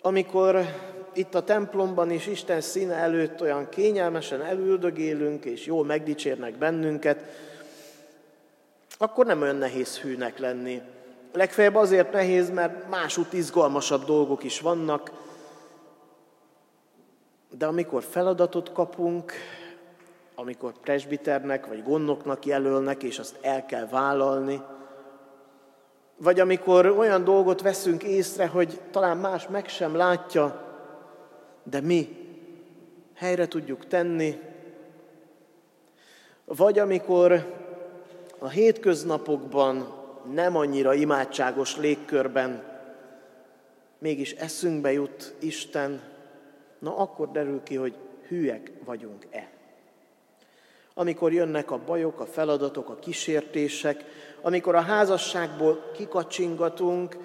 amikor 0.00 0.64
itt 1.12 1.34
a 1.34 1.44
templomban 1.44 2.10
is 2.10 2.26
Isten 2.26 2.60
színe 2.60 2.94
előtt 2.94 3.40
olyan 3.40 3.68
kényelmesen 3.68 4.42
elüldögélünk, 4.42 5.44
és 5.44 5.66
jól 5.66 5.84
megdicsérnek 5.84 6.54
bennünket, 6.54 7.18
akkor 8.98 9.26
nem 9.26 9.42
olyan 9.42 9.56
nehéz 9.56 9.98
hűnek 9.98 10.38
lenni. 10.38 10.80
Legfeljebb 11.32 11.74
azért 11.74 12.12
nehéz, 12.12 12.50
mert 12.50 12.88
másút 12.88 13.32
izgalmasabb 13.32 14.04
dolgok 14.04 14.44
is 14.44 14.60
vannak, 14.60 15.10
de 17.58 17.66
amikor 17.66 18.02
feladatot 18.02 18.72
kapunk, 18.72 19.32
amikor 20.34 20.72
presbiternek 20.72 21.66
vagy 21.66 21.82
gondnoknak 21.82 22.46
jelölnek, 22.46 23.02
és 23.02 23.18
azt 23.18 23.38
el 23.40 23.66
kell 23.66 23.86
vállalni, 23.86 24.62
vagy 26.16 26.40
amikor 26.40 26.86
olyan 26.86 27.24
dolgot 27.24 27.62
veszünk 27.62 28.02
észre, 28.02 28.46
hogy 28.46 28.80
talán 28.90 29.16
más 29.16 29.48
meg 29.48 29.68
sem 29.68 29.96
látja, 29.96 30.70
de 31.62 31.80
mi 31.80 32.16
helyre 33.14 33.48
tudjuk 33.48 33.86
tenni, 33.86 34.40
vagy 36.44 36.78
amikor 36.78 37.60
a 38.38 38.48
hétköznapokban 38.48 40.00
nem 40.32 40.56
annyira 40.56 40.94
imádságos 40.94 41.76
légkörben 41.76 42.70
mégis 43.98 44.32
eszünkbe 44.32 44.92
jut 44.92 45.34
Isten, 45.38 46.00
na 46.82 46.96
akkor 46.96 47.30
derül 47.30 47.62
ki, 47.62 47.74
hogy 47.74 47.94
hűek 48.28 48.72
vagyunk-e. 48.84 49.48
Amikor 50.94 51.32
jönnek 51.32 51.70
a 51.70 51.80
bajok, 51.86 52.20
a 52.20 52.26
feladatok, 52.26 52.88
a 52.88 52.98
kísértések, 52.98 54.04
amikor 54.40 54.74
a 54.74 54.80
házasságból 54.80 55.90
kikacsingatunk, 55.94 57.16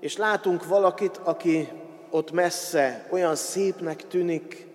és 0.00 0.16
látunk 0.16 0.66
valakit, 0.66 1.16
aki 1.16 1.68
ott 2.10 2.30
messze 2.30 3.06
olyan 3.10 3.34
szépnek 3.34 4.06
tűnik, 4.06 4.66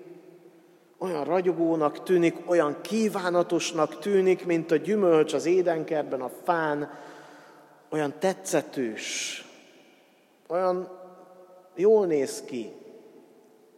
olyan 0.98 1.24
ragyogónak 1.24 2.04
tűnik, 2.04 2.36
olyan 2.45 2.82
kívánatosnak 2.82 4.00
tűnik, 4.00 4.45
mint 4.45 4.71
a 4.71 4.76
gyümölcs 4.76 5.34
az 5.34 5.45
édenkertben, 5.45 6.21
a 6.21 6.32
fán, 6.43 6.93
olyan 7.89 8.13
tetszetős, 8.19 9.39
olyan 10.48 10.89
jól 11.76 12.06
néz 12.06 12.41
ki, 12.41 12.71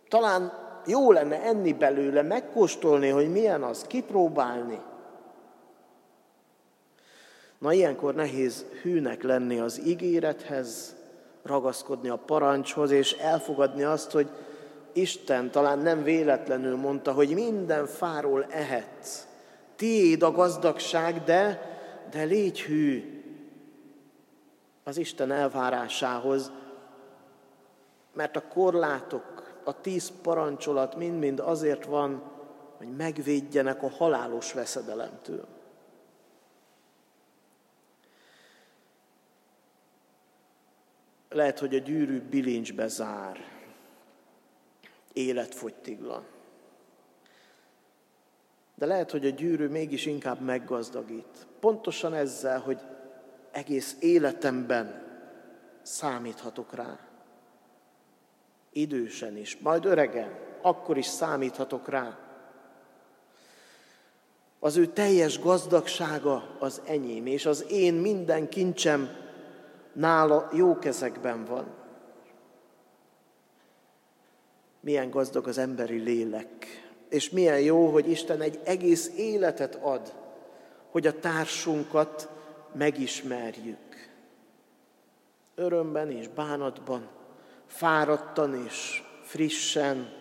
talán 0.09 0.65
jó 0.85 1.11
lenne 1.11 1.41
enni 1.41 1.73
belőle, 1.73 2.21
megkóstolni, 2.21 3.09
hogy 3.09 3.31
milyen 3.31 3.63
az, 3.63 3.81
kipróbálni. 3.81 4.79
Na 7.57 7.73
ilyenkor 7.73 8.15
nehéz 8.15 8.65
hűnek 8.81 9.23
lenni 9.23 9.59
az 9.59 9.81
ígérethez, 9.85 10.95
ragaszkodni 11.43 12.09
a 12.09 12.15
parancshoz, 12.15 12.91
és 12.91 13.13
elfogadni 13.13 13.83
azt, 13.83 14.11
hogy 14.11 14.29
Isten 14.93 15.51
talán 15.51 15.79
nem 15.79 16.03
véletlenül 16.03 16.75
mondta, 16.75 17.11
hogy 17.11 17.33
minden 17.33 17.85
fáról 17.85 18.45
ehetsz. 18.49 19.27
Tiéd 19.75 20.23
a 20.23 20.31
gazdagság, 20.31 21.23
de, 21.23 21.61
de 22.11 22.23
légy 22.23 22.61
hű 22.61 23.17
az 24.83 24.97
Isten 24.97 25.31
elvárásához, 25.31 26.51
mert 28.13 28.35
a 28.35 28.47
korlátok 28.47 29.36
a 29.67 29.81
tíz 29.81 30.11
parancsolat 30.21 30.95
mind-mind 30.95 31.39
azért 31.39 31.85
van, 31.85 32.31
hogy 32.77 32.95
megvédjenek 32.95 33.83
a 33.83 33.89
halálos 33.89 34.53
veszedelemtől. 34.53 35.47
Lehet, 41.29 41.59
hogy 41.59 41.75
a 41.75 41.79
gyűrű 41.79 42.21
bilincsbe 42.21 42.87
zár, 42.87 43.37
életfogytiglan. 45.13 46.25
De 48.75 48.85
lehet, 48.85 49.11
hogy 49.11 49.25
a 49.25 49.29
gyűrű 49.29 49.67
mégis 49.67 50.05
inkább 50.05 50.41
meggazdagít. 50.41 51.47
Pontosan 51.59 52.13
ezzel, 52.13 52.59
hogy 52.59 52.79
egész 53.51 53.95
életemben 53.99 55.05
számíthatok 55.81 56.73
rá 56.73 57.06
idősen 58.81 59.37
is, 59.37 59.57
majd 59.57 59.85
öregen, 59.85 60.39
akkor 60.61 60.97
is 60.97 61.05
számíthatok 61.05 61.89
rá. 61.89 62.17
Az 64.59 64.77
ő 64.77 64.85
teljes 64.85 65.39
gazdagsága 65.39 66.55
az 66.59 66.81
enyém, 66.85 67.25
és 67.25 67.45
az 67.45 67.65
én 67.69 67.93
minden 67.93 68.49
kincsem 68.49 69.09
nála 69.93 70.49
jó 70.53 70.79
kezekben 70.79 71.45
van. 71.45 71.65
Milyen 74.79 75.09
gazdag 75.09 75.47
az 75.47 75.57
emberi 75.57 75.97
lélek, 75.97 76.65
és 77.09 77.29
milyen 77.29 77.59
jó, 77.59 77.89
hogy 77.89 78.09
Isten 78.09 78.41
egy 78.41 78.59
egész 78.63 79.11
életet 79.15 79.75
ad, 79.75 80.13
hogy 80.91 81.07
a 81.07 81.19
társunkat 81.19 82.29
megismerjük. 82.73 84.09
Örömben 85.55 86.11
és 86.11 86.27
bánatban, 86.27 87.16
fáradtan 87.67 88.65
és 88.65 89.03
frissen, 89.21 90.13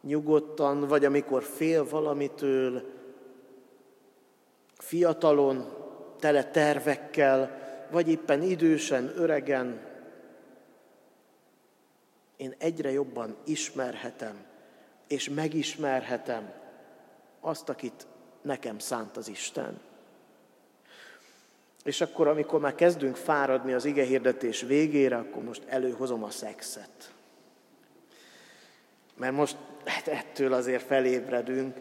nyugodtan, 0.00 0.80
vagy 0.88 1.04
amikor 1.04 1.42
fél 1.42 1.88
valamitől, 1.88 2.82
fiatalon, 4.78 5.82
tele 6.18 6.44
tervekkel, 6.50 7.62
vagy 7.90 8.08
éppen 8.08 8.42
idősen, 8.42 9.12
öregen, 9.16 9.80
én 12.36 12.54
egyre 12.58 12.90
jobban 12.90 13.36
ismerhetem, 13.44 14.44
és 15.08 15.28
megismerhetem 15.28 16.52
azt, 17.40 17.68
akit 17.68 18.06
nekem 18.42 18.78
szánt 18.78 19.16
az 19.16 19.28
Isten. 19.28 19.80
És 21.84 22.00
akkor, 22.00 22.28
amikor 22.28 22.60
már 22.60 22.74
kezdünk 22.74 23.16
fáradni 23.16 23.72
az 23.72 23.84
ige 23.84 24.04
hirdetés 24.04 24.62
végére, 24.62 25.16
akkor 25.16 25.42
most 25.42 25.62
előhozom 25.66 26.24
a 26.24 26.30
szexet. 26.30 27.12
Mert 29.16 29.34
most 29.34 29.56
hát 29.84 30.08
ettől 30.08 30.52
azért 30.52 30.82
felébredünk. 30.82 31.76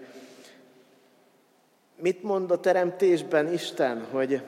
Mit 1.96 2.24
mond 2.24 2.52
a 2.52 2.60
teremtésben 2.60 3.54
Isten, 3.54 4.06
hogy 4.12 4.42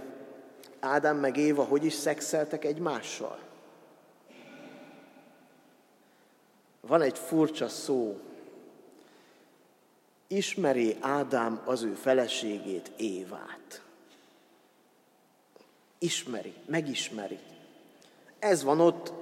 Ádám 0.80 1.18
meg 1.18 1.38
Éva 1.38 1.64
hogy 1.64 1.86
is 1.86 1.94
szexeltek 1.94 2.66
egymással? 2.66 3.40
Van 6.82 7.02
egy 7.02 7.18
furcsa 7.18 7.68
szó. 7.68 8.20
Ismeri 10.28 10.96
Ádám 11.00 11.62
az 11.66 11.84
ő 11.84 11.94
feleségét, 11.94 12.92
Évát. 12.98 13.85
Ismeri, 16.06 16.54
megismeri. 16.66 17.40
Ez 18.40 18.64
van 18.64 18.80
ott 18.80 19.14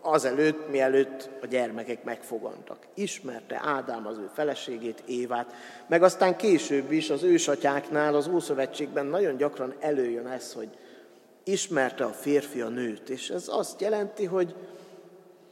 azelőtt, 0.00 0.70
mielőtt 0.70 1.30
a 1.42 1.46
gyermekek 1.46 2.04
megfogantak. 2.04 2.86
Ismerte 2.94 3.60
Ádám 3.64 4.06
az 4.06 4.18
ő 4.18 4.30
feleségét, 4.34 5.02
Évát, 5.06 5.54
meg 5.86 6.02
aztán 6.02 6.36
később 6.36 6.92
is 6.92 7.10
az 7.10 7.22
ősatyáknál, 7.22 8.14
az 8.14 8.28
Ószövetségben 8.28 9.06
nagyon 9.06 9.36
gyakran 9.36 9.74
előjön 9.80 10.26
ez, 10.26 10.52
hogy 10.52 10.68
ismerte 11.44 12.04
a 12.04 12.12
férfi 12.12 12.60
a 12.60 12.68
nőt, 12.68 13.08
és 13.08 13.30
ez 13.30 13.44
azt 13.48 13.80
jelenti, 13.80 14.24
hogy 14.24 14.54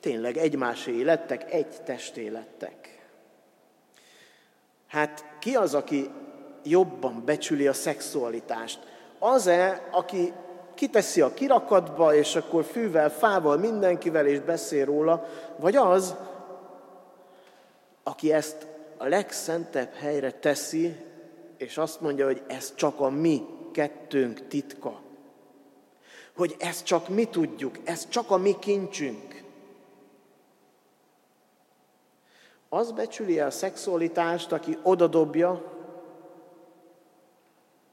tényleg 0.01 0.37
egymásé 0.37 1.03
lettek, 1.03 1.53
egy 1.53 1.83
testé 1.85 2.29
lettek. 2.29 3.03
Hát 4.87 5.25
ki 5.41 5.55
az, 5.55 5.75
aki 5.75 6.11
jobban 6.65 7.25
becsüli 7.25 7.67
a 7.67 7.73
szexualitást? 7.73 8.79
Az-e, 9.19 9.89
aki 9.91 10.33
kiteszi 10.81 11.21
a 11.21 11.35
kirakatba, 11.35 12.15
és 12.15 12.37
akkor 12.37 12.65
fűvel, 12.65 13.11
fával, 13.11 13.57
mindenkivel, 13.57 14.27
és 14.27 14.41
beszél 14.41 14.85
róla, 14.85 15.27
vagy 15.57 15.77
az, 15.77 16.17
aki 18.03 18.33
ezt 18.33 18.67
a 18.97 19.07
legszentebb 19.07 19.93
helyre 19.93 20.33
teszi, 20.33 20.97
és 21.57 21.79
azt 21.79 22.01
mondja, 22.01 22.27
hogy 22.27 22.43
ez 22.47 22.75
csak 22.75 23.01
a 23.01 23.09
mi 23.11 23.47
kettőnk 23.73 24.47
titka. 24.49 25.01
Hogy 26.37 26.57
ezt 26.59 26.85
csak 26.85 27.09
mi 27.09 27.25
tudjuk, 27.25 27.79
ez 27.85 28.09
csak 28.09 28.31
a 28.31 28.37
mi 28.37 28.57
kincsünk. 28.59 29.43
Az 32.69 32.93
becsüli 32.93 33.41
a 33.41 33.51
szexualitást, 33.51 34.53
aki 34.53 34.79
odadobja 34.83 35.63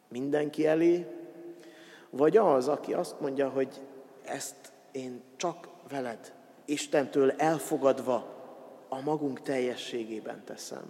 mindenki 0.09 0.67
elé, 0.67 1.16
vagy 2.17 2.37
az, 2.37 2.67
aki 2.67 2.93
azt 2.93 3.19
mondja, 3.19 3.49
hogy 3.49 3.81
ezt 4.25 4.55
én 4.91 5.21
csak 5.35 5.67
veled, 5.89 6.33
Istentől 6.65 7.31
elfogadva 7.31 8.25
a 8.89 9.01
magunk 9.01 9.41
teljességében 9.41 10.43
teszem. 10.45 10.83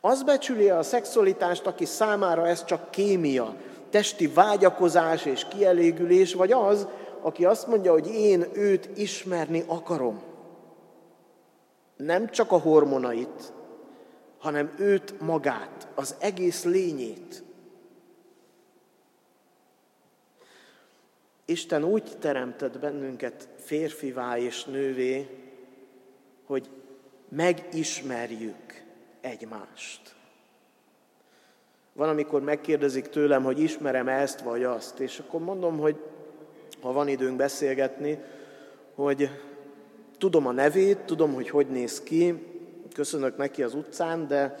Az 0.00 0.22
becsüli 0.22 0.70
a 0.70 0.82
szexualitást, 0.82 1.66
aki 1.66 1.84
számára 1.84 2.46
ez 2.46 2.64
csak 2.64 2.90
kémia, 2.90 3.56
testi 3.90 4.26
vágyakozás 4.26 5.24
és 5.24 5.46
kielégülés, 5.48 6.34
vagy 6.34 6.52
az, 6.52 6.88
aki 7.20 7.44
azt 7.44 7.66
mondja, 7.66 7.92
hogy 7.92 8.14
én 8.14 8.46
őt 8.52 8.98
ismerni 8.98 9.64
akarom. 9.66 10.22
Nem 11.96 12.28
csak 12.28 12.52
a 12.52 12.58
hormonait, 12.58 13.52
hanem 14.38 14.74
őt 14.78 15.20
magát, 15.20 15.88
az 15.94 16.14
egész 16.18 16.64
lényét. 16.64 17.42
Isten 21.50 21.84
úgy 21.84 22.16
teremtett 22.18 22.78
bennünket 22.78 23.48
férfivá 23.56 24.38
és 24.38 24.64
nővé, 24.64 25.26
hogy 26.44 26.68
megismerjük 27.28 28.82
egymást. 29.20 30.14
Van, 31.92 32.08
amikor 32.08 32.42
megkérdezik 32.42 33.06
tőlem, 33.06 33.42
hogy 33.42 33.60
ismerem 33.60 34.08
ezt 34.08 34.40
vagy 34.40 34.64
azt, 34.64 34.98
és 34.98 35.18
akkor 35.18 35.40
mondom, 35.40 35.78
hogy 35.78 35.96
ha 36.80 36.92
van 36.92 37.08
időnk 37.08 37.36
beszélgetni, 37.36 38.18
hogy 38.94 39.30
tudom 40.18 40.46
a 40.46 40.52
nevét, 40.52 40.98
tudom, 40.98 41.34
hogy 41.34 41.50
hogy 41.50 41.66
néz 41.68 42.02
ki, 42.02 42.46
köszönök 42.94 43.36
neki 43.36 43.62
az 43.62 43.74
utcán, 43.74 44.26
de 44.26 44.58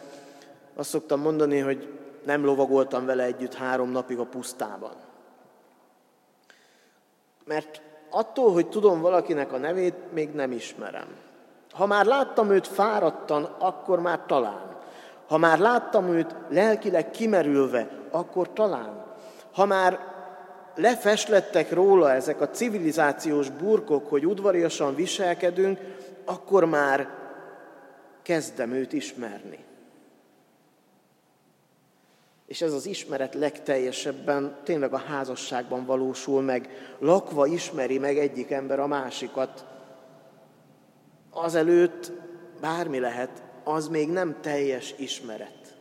azt 0.74 0.90
szoktam 0.90 1.20
mondani, 1.20 1.58
hogy 1.58 1.88
nem 2.24 2.44
lovagoltam 2.44 3.06
vele 3.06 3.24
együtt 3.24 3.54
három 3.54 3.90
napig 3.90 4.18
a 4.18 4.26
pusztában. 4.26 5.07
Mert 7.48 7.80
attól, 8.10 8.52
hogy 8.52 8.68
tudom 8.68 9.00
valakinek 9.00 9.52
a 9.52 9.58
nevét, 9.58 9.94
még 10.12 10.34
nem 10.34 10.52
ismerem. 10.52 11.06
Ha 11.72 11.86
már 11.86 12.04
láttam 12.06 12.50
őt 12.50 12.66
fáradtan, 12.66 13.44
akkor 13.58 14.00
már 14.00 14.20
talán. 14.26 14.76
Ha 15.28 15.36
már 15.36 15.58
láttam 15.58 16.08
őt 16.08 16.34
lelkileg 16.48 17.10
kimerülve, 17.10 17.88
akkor 18.10 18.52
talán. 18.52 19.04
Ha 19.52 19.64
már 19.64 19.98
lefeslettek 20.74 21.72
róla 21.72 22.12
ezek 22.12 22.40
a 22.40 22.50
civilizációs 22.50 23.50
burkok, 23.50 24.08
hogy 24.08 24.26
udvariasan 24.26 24.94
viselkedünk, 24.94 25.78
akkor 26.24 26.64
már 26.64 27.08
kezdem 28.22 28.72
őt 28.72 28.92
ismerni. 28.92 29.64
És 32.48 32.60
ez 32.60 32.72
az 32.72 32.86
ismeret 32.86 33.34
legteljesebben 33.34 34.56
tényleg 34.64 34.92
a 34.92 34.98
házasságban 34.98 35.84
valósul 35.84 36.42
meg. 36.42 36.68
Lakva 36.98 37.46
ismeri 37.46 37.98
meg 37.98 38.18
egyik 38.18 38.50
ember 38.50 38.78
a 38.78 38.86
másikat. 38.86 39.64
Azelőtt 41.30 42.12
bármi 42.60 42.98
lehet, 42.98 43.42
az 43.64 43.88
még 43.88 44.08
nem 44.08 44.40
teljes 44.40 44.94
ismeret. 44.98 45.76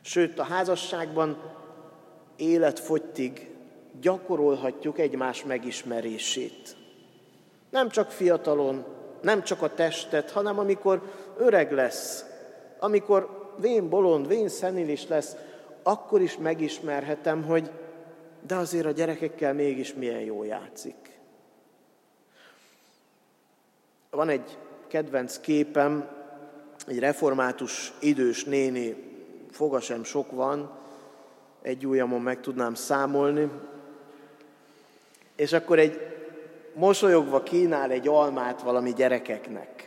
Sőt, 0.00 0.38
a 0.38 0.42
házasságban 0.42 1.52
életfogytig 2.36 3.50
gyakorolhatjuk 4.00 4.98
egymás 4.98 5.44
megismerését. 5.44 6.76
Nem 7.70 7.88
csak 7.88 8.10
fiatalon, 8.10 8.84
nem 9.20 9.42
csak 9.42 9.62
a 9.62 9.74
testet, 9.74 10.30
hanem 10.30 10.58
amikor 10.58 11.02
öreg 11.36 11.72
lesz, 11.72 12.24
amikor 12.78 13.41
vén 13.56 13.88
bolond, 13.88 14.26
vén 14.26 14.48
szenilis 14.48 15.08
lesz, 15.08 15.36
akkor 15.82 16.20
is 16.20 16.36
megismerhetem, 16.36 17.42
hogy 17.42 17.70
de 18.46 18.54
azért 18.54 18.86
a 18.86 18.90
gyerekekkel 18.90 19.54
mégis 19.54 19.94
milyen 19.94 20.20
jó 20.20 20.44
játszik. 20.44 21.20
Van 24.10 24.28
egy 24.28 24.58
kedvenc 24.88 25.40
képem, 25.40 26.08
egy 26.86 26.98
református 26.98 27.92
idős 28.00 28.44
néni, 28.44 28.96
foga 29.50 29.80
sem 29.80 30.04
sok 30.04 30.30
van, 30.30 30.78
egy 31.62 31.86
ujjamon 31.86 32.20
meg 32.20 32.40
tudnám 32.40 32.74
számolni, 32.74 33.50
és 35.36 35.52
akkor 35.52 35.78
egy 35.78 36.00
mosolyogva 36.74 37.42
kínál 37.42 37.90
egy 37.90 38.08
almát 38.08 38.62
valami 38.62 38.92
gyerekeknek. 38.92 39.81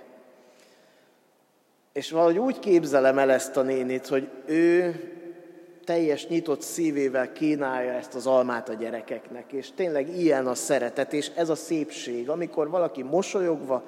És 1.95 2.11
valahogy 2.11 2.37
úgy 2.37 2.59
képzelem 2.59 3.17
el 3.17 3.31
ezt 3.31 3.57
a 3.57 3.61
nénit, 3.61 4.07
hogy 4.07 4.29
ő 4.45 4.95
teljes 5.83 6.27
nyitott 6.27 6.61
szívével 6.61 7.31
kínálja 7.31 7.91
ezt 7.91 8.15
az 8.15 8.27
almát 8.27 8.69
a 8.69 8.73
gyerekeknek, 8.73 9.51
és 9.51 9.71
tényleg 9.75 10.17
ilyen 10.17 10.47
a 10.47 10.55
szeretet, 10.55 11.13
és 11.13 11.31
ez 11.35 11.49
a 11.49 11.55
szépség, 11.55 12.29
amikor 12.29 12.69
valaki 12.69 13.03
mosolyogva 13.03 13.83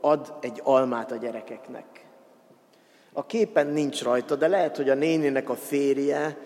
ad 0.00 0.34
egy 0.40 0.60
almát 0.64 1.12
a 1.12 1.16
gyerekeknek. 1.16 1.84
A 3.12 3.26
képen 3.26 3.66
nincs 3.66 4.02
rajta, 4.02 4.36
de 4.36 4.48
lehet, 4.48 4.76
hogy 4.76 4.90
a 4.90 4.94
néninek 4.94 5.48
a 5.48 5.54
férje 5.54 6.36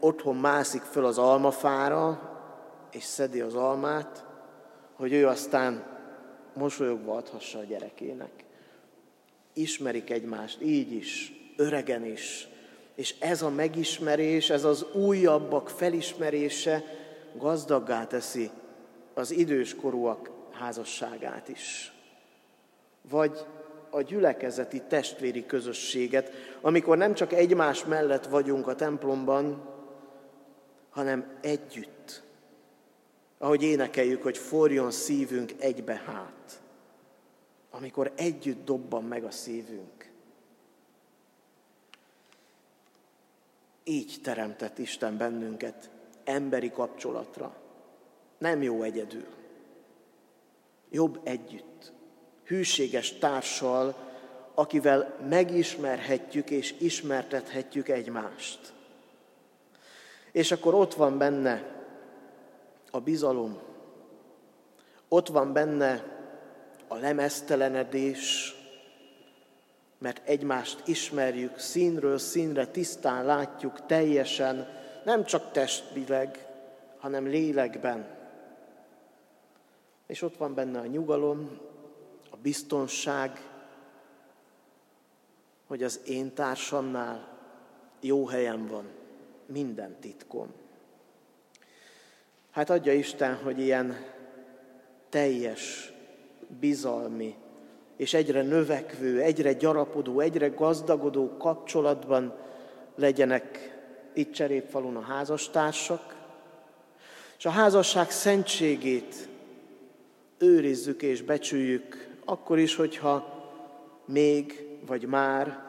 otthon 0.00 0.36
mászik 0.36 0.82
föl 0.82 1.04
az 1.04 1.18
almafára, 1.18 2.20
és 2.92 3.02
szedi 3.02 3.40
az 3.40 3.54
almát, 3.54 4.24
hogy 4.96 5.12
ő 5.12 5.26
aztán 5.26 5.84
mosolyogva 6.54 7.14
adhassa 7.14 7.58
a 7.58 7.64
gyerekének. 7.64 8.44
Ismerik 9.54 10.10
egymást 10.10 10.62
így 10.62 10.92
is, 10.92 11.32
öregen 11.56 12.04
is, 12.06 12.48
és 12.94 13.14
ez 13.18 13.42
a 13.42 13.50
megismerés, 13.50 14.50
ez 14.50 14.64
az 14.64 14.86
újabbak 14.92 15.68
felismerése 15.68 16.84
gazdaggá 17.36 18.06
teszi 18.06 18.50
az 19.14 19.30
időskorúak 19.30 20.30
házasságát 20.50 21.48
is. 21.48 21.92
Vagy 23.10 23.46
a 23.90 24.02
gyülekezeti 24.02 24.82
testvéri 24.88 25.46
közösséget, 25.46 26.30
amikor 26.60 26.96
nem 26.96 27.14
csak 27.14 27.32
egymás 27.32 27.84
mellett 27.84 28.26
vagyunk 28.26 28.66
a 28.66 28.74
templomban, 28.74 29.68
hanem 30.90 31.38
együtt. 31.40 32.22
Ahogy 33.38 33.62
énekeljük, 33.62 34.22
hogy 34.22 34.38
forjon 34.38 34.90
szívünk 34.90 35.52
egybe 35.58 36.02
hát. 36.06 36.62
Amikor 37.76 38.12
együtt 38.16 38.64
dobban 38.64 39.04
meg 39.04 39.24
a 39.24 39.30
szívünk. 39.30 40.12
Így 43.84 44.18
teremtett 44.22 44.78
Isten 44.78 45.16
bennünket 45.16 45.90
emberi 46.24 46.70
kapcsolatra. 46.70 47.56
Nem 48.38 48.62
jó 48.62 48.82
egyedül. 48.82 49.26
Jobb 50.90 51.20
együtt. 51.22 51.92
Hűséges 52.44 53.12
társal, 53.12 53.94
akivel 54.54 55.16
megismerhetjük 55.28 56.50
és 56.50 56.74
ismertethetjük 56.78 57.88
egymást. 57.88 58.72
És 60.32 60.52
akkor 60.52 60.74
ott 60.74 60.94
van 60.94 61.18
benne 61.18 61.84
a 62.90 63.00
bizalom, 63.00 63.58
ott 65.08 65.28
van 65.28 65.52
benne 65.52 66.13
a 66.88 66.96
lemeztelenedés, 66.96 68.54
mert 69.98 70.28
egymást 70.28 70.88
ismerjük, 70.88 71.58
színről 71.58 72.18
színre 72.18 72.66
tisztán 72.66 73.24
látjuk 73.24 73.86
teljesen, 73.86 74.68
nem 75.04 75.24
csak 75.24 75.52
testileg, 75.52 76.46
hanem 76.98 77.26
lélekben. 77.26 78.06
És 80.06 80.22
ott 80.22 80.36
van 80.36 80.54
benne 80.54 80.78
a 80.78 80.86
nyugalom, 80.86 81.58
a 82.30 82.36
biztonság, 82.36 83.48
hogy 85.66 85.82
az 85.82 86.00
én 86.06 86.34
társamnál 86.34 87.28
jó 88.00 88.26
helyen 88.26 88.66
van 88.66 88.88
minden 89.46 89.96
titkom. 90.00 90.52
Hát 92.50 92.70
adja 92.70 92.92
Isten, 92.92 93.36
hogy 93.36 93.58
ilyen 93.58 93.96
teljes, 95.08 95.93
bizalmi, 96.60 97.34
és 97.96 98.14
egyre 98.14 98.42
növekvő, 98.42 99.20
egyre 99.20 99.52
gyarapodó, 99.52 100.20
egyre 100.20 100.48
gazdagodó 100.48 101.36
kapcsolatban 101.36 102.34
legyenek 102.96 103.74
itt 104.12 104.32
Cserépfalun 104.32 104.96
a 104.96 105.00
házastársak, 105.00 106.16
és 107.38 107.44
a 107.44 107.50
házasság 107.50 108.10
szentségét 108.10 109.28
őrizzük 110.38 111.02
és 111.02 111.22
becsüljük, 111.22 112.08
akkor 112.24 112.58
is, 112.58 112.74
hogyha 112.74 113.42
még 114.04 114.68
vagy 114.86 115.06
már 115.06 115.62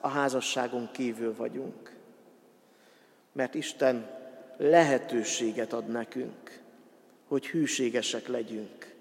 a 0.00 0.08
házasságon 0.08 0.88
kívül 0.92 1.34
vagyunk. 1.36 1.94
Mert 3.32 3.54
Isten 3.54 4.10
lehetőséget 4.56 5.72
ad 5.72 5.88
nekünk, 5.88 6.60
hogy 7.28 7.46
hűségesek 7.46 8.28
legyünk, 8.28 8.94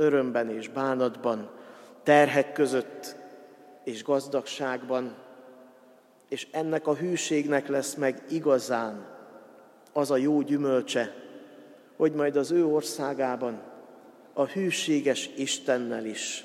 örömben 0.00 0.50
és 0.50 0.68
bánatban, 0.68 1.50
terhek 2.02 2.52
között 2.52 3.16
és 3.84 4.04
gazdagságban, 4.04 5.14
és 6.28 6.46
ennek 6.50 6.86
a 6.86 6.94
hűségnek 6.94 7.68
lesz 7.68 7.94
meg 7.94 8.22
igazán 8.28 9.06
az 9.92 10.10
a 10.10 10.16
jó 10.16 10.40
gyümölcse, 10.40 11.14
hogy 11.96 12.12
majd 12.12 12.36
az 12.36 12.50
ő 12.50 12.66
országában 12.66 13.62
a 14.32 14.44
hűséges 14.44 15.30
Istennel 15.36 16.04
is 16.04 16.44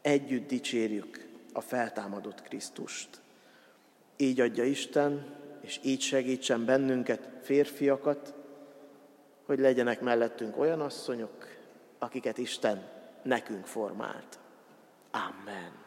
együtt 0.00 0.48
dicsérjük 0.48 1.28
a 1.52 1.60
feltámadott 1.60 2.42
Krisztust. 2.42 3.08
Így 4.16 4.40
adja 4.40 4.64
Isten, 4.64 5.24
és 5.60 5.80
így 5.82 6.00
segítsen 6.00 6.64
bennünket, 6.64 7.28
férfiakat, 7.42 8.34
hogy 9.46 9.58
legyenek 9.58 10.00
mellettünk 10.00 10.58
olyan 10.58 10.80
asszonyok, 10.80 11.55
akiket 11.98 12.38
Isten 12.38 12.88
nekünk 13.22 13.66
formált. 13.66 14.38
Amen. 15.10 15.84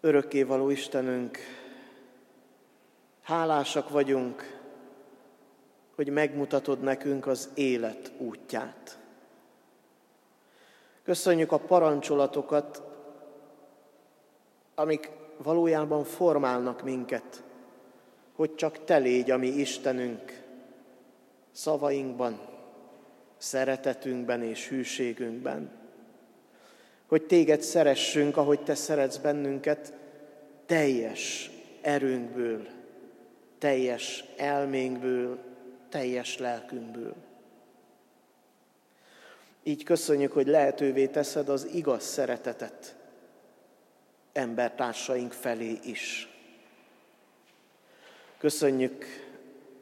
Örökkévaló 0.00 0.70
Istenünk, 0.70 1.38
hálásak 3.22 3.88
vagyunk, 3.88 4.60
hogy 5.94 6.08
megmutatod 6.08 6.80
nekünk 6.80 7.26
az 7.26 7.50
élet 7.54 8.12
útját. 8.18 8.98
Köszönjük 11.02 11.52
a 11.52 11.58
parancsolatokat, 11.58 12.82
amik 14.74 15.10
valójában 15.42 16.04
formálnak 16.04 16.82
minket, 16.82 17.44
hogy 18.34 18.54
csak 18.54 18.84
Te 18.84 18.96
légy 18.96 19.30
a 19.30 19.36
mi 19.36 19.46
Istenünk 19.48 20.42
szavainkban, 21.52 22.40
szeretetünkben 23.36 24.42
és 24.42 24.68
hűségünkben. 24.68 25.70
Hogy 27.06 27.22
Téged 27.22 27.60
szeressünk, 27.60 28.36
ahogy 28.36 28.60
Te 28.60 28.74
szeretsz 28.74 29.16
bennünket, 29.16 29.92
teljes 30.66 31.50
erőnkből, 31.82 32.66
teljes 33.58 34.24
elménkből, 34.36 35.38
teljes 35.88 36.38
lelkünkből. 36.38 37.14
Így 39.62 39.82
köszönjük, 39.82 40.32
hogy 40.32 40.46
lehetővé 40.46 41.06
teszed 41.06 41.48
az 41.48 41.68
igaz 41.72 42.02
szeretetet 42.02 42.95
embertársaink 44.36 45.32
felé 45.32 45.78
is. 45.84 46.28
Köszönjük 48.38 49.04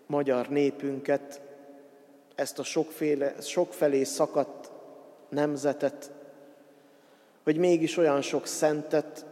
magyar 0.07 0.49
népünket, 0.49 1.41
ezt 2.35 2.59
a 2.59 2.63
sokféle, 2.63 3.35
sokfelé 3.41 4.05
szakadt 4.05 4.71
nemzetet, 5.29 6.11
hogy 7.43 7.57
mégis 7.57 7.97
olyan 7.97 8.23
sok 8.23 8.47
szentet, 8.47 9.27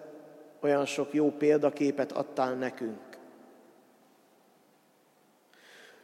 olyan 0.61 0.87
sok 0.87 1.15
jó 1.15 1.31
példaképet 1.31 2.13
adtál 2.13 2.55
nekünk. 2.55 3.01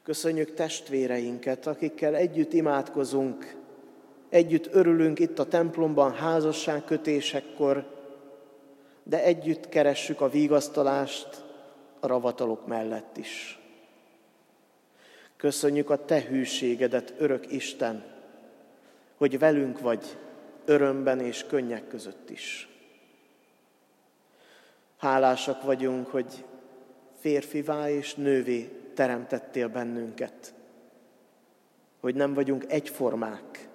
Köszönjük 0.02 0.54
testvéreinket, 0.54 1.66
akikkel 1.66 2.14
együtt 2.14 2.52
imádkozunk, 2.52 3.56
együtt 4.28 4.74
örülünk 4.74 5.18
itt 5.18 5.38
a 5.38 5.48
templomban 5.48 6.12
házasságkötésekkor, 6.12 7.97
de 9.08 9.22
együtt 9.22 9.68
keressük 9.68 10.20
a 10.20 10.28
vigasztalást 10.28 11.44
a 12.00 12.06
ravatalok 12.06 12.66
mellett 12.66 13.16
is. 13.16 13.58
Köszönjük 15.36 15.90
a 15.90 16.04
Te 16.04 16.20
hűségedet, 16.20 17.14
örök 17.18 17.52
Isten, 17.52 18.04
hogy 19.16 19.38
velünk 19.38 19.80
vagy 19.80 20.18
örömben 20.64 21.20
és 21.20 21.44
könnyek 21.48 21.88
között 21.88 22.30
is. 22.30 22.68
Hálásak 24.98 25.62
vagyunk, 25.62 26.06
hogy 26.06 26.44
férfivá 27.18 27.90
és 27.90 28.14
nővé 28.14 28.70
teremtettél 28.94 29.68
bennünket, 29.68 30.54
hogy 32.00 32.14
nem 32.14 32.34
vagyunk 32.34 32.64
egyformák, 32.68 33.68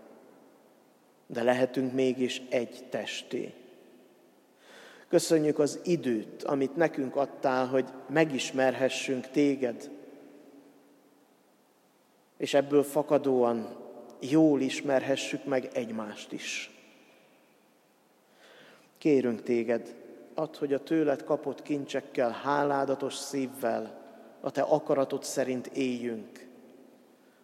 de 1.28 1.44
lehetünk 1.44 1.94
mégis 1.94 2.42
egy 2.50 2.84
testé. 2.90 3.54
Köszönjük 5.14 5.60
az 5.60 5.80
időt, 5.84 6.44
amit 6.44 6.76
nekünk 6.76 7.16
adtál, 7.16 7.68
hogy 7.68 7.86
megismerhessünk 8.10 9.30
téged, 9.30 9.90
és 12.38 12.54
ebből 12.54 12.84
fakadóan 12.84 13.76
jól 14.20 14.62
ismerhessük 14.62 15.46
meg 15.46 15.70
egymást 15.74 16.32
is. 16.32 16.72
Kérünk 18.98 19.44
téged, 19.44 19.96
add, 20.34 20.58
hogy 20.58 20.74
a 20.74 20.84
tőled 20.84 21.24
kapott 21.24 21.62
kincsekkel, 21.62 22.32
háládatos 22.32 23.16
szívvel, 23.16 24.02
a 24.42 24.52
te 24.52 24.62
akaratod 24.62 25.24
szerint 25.24 25.68
éljünk, 25.68 26.48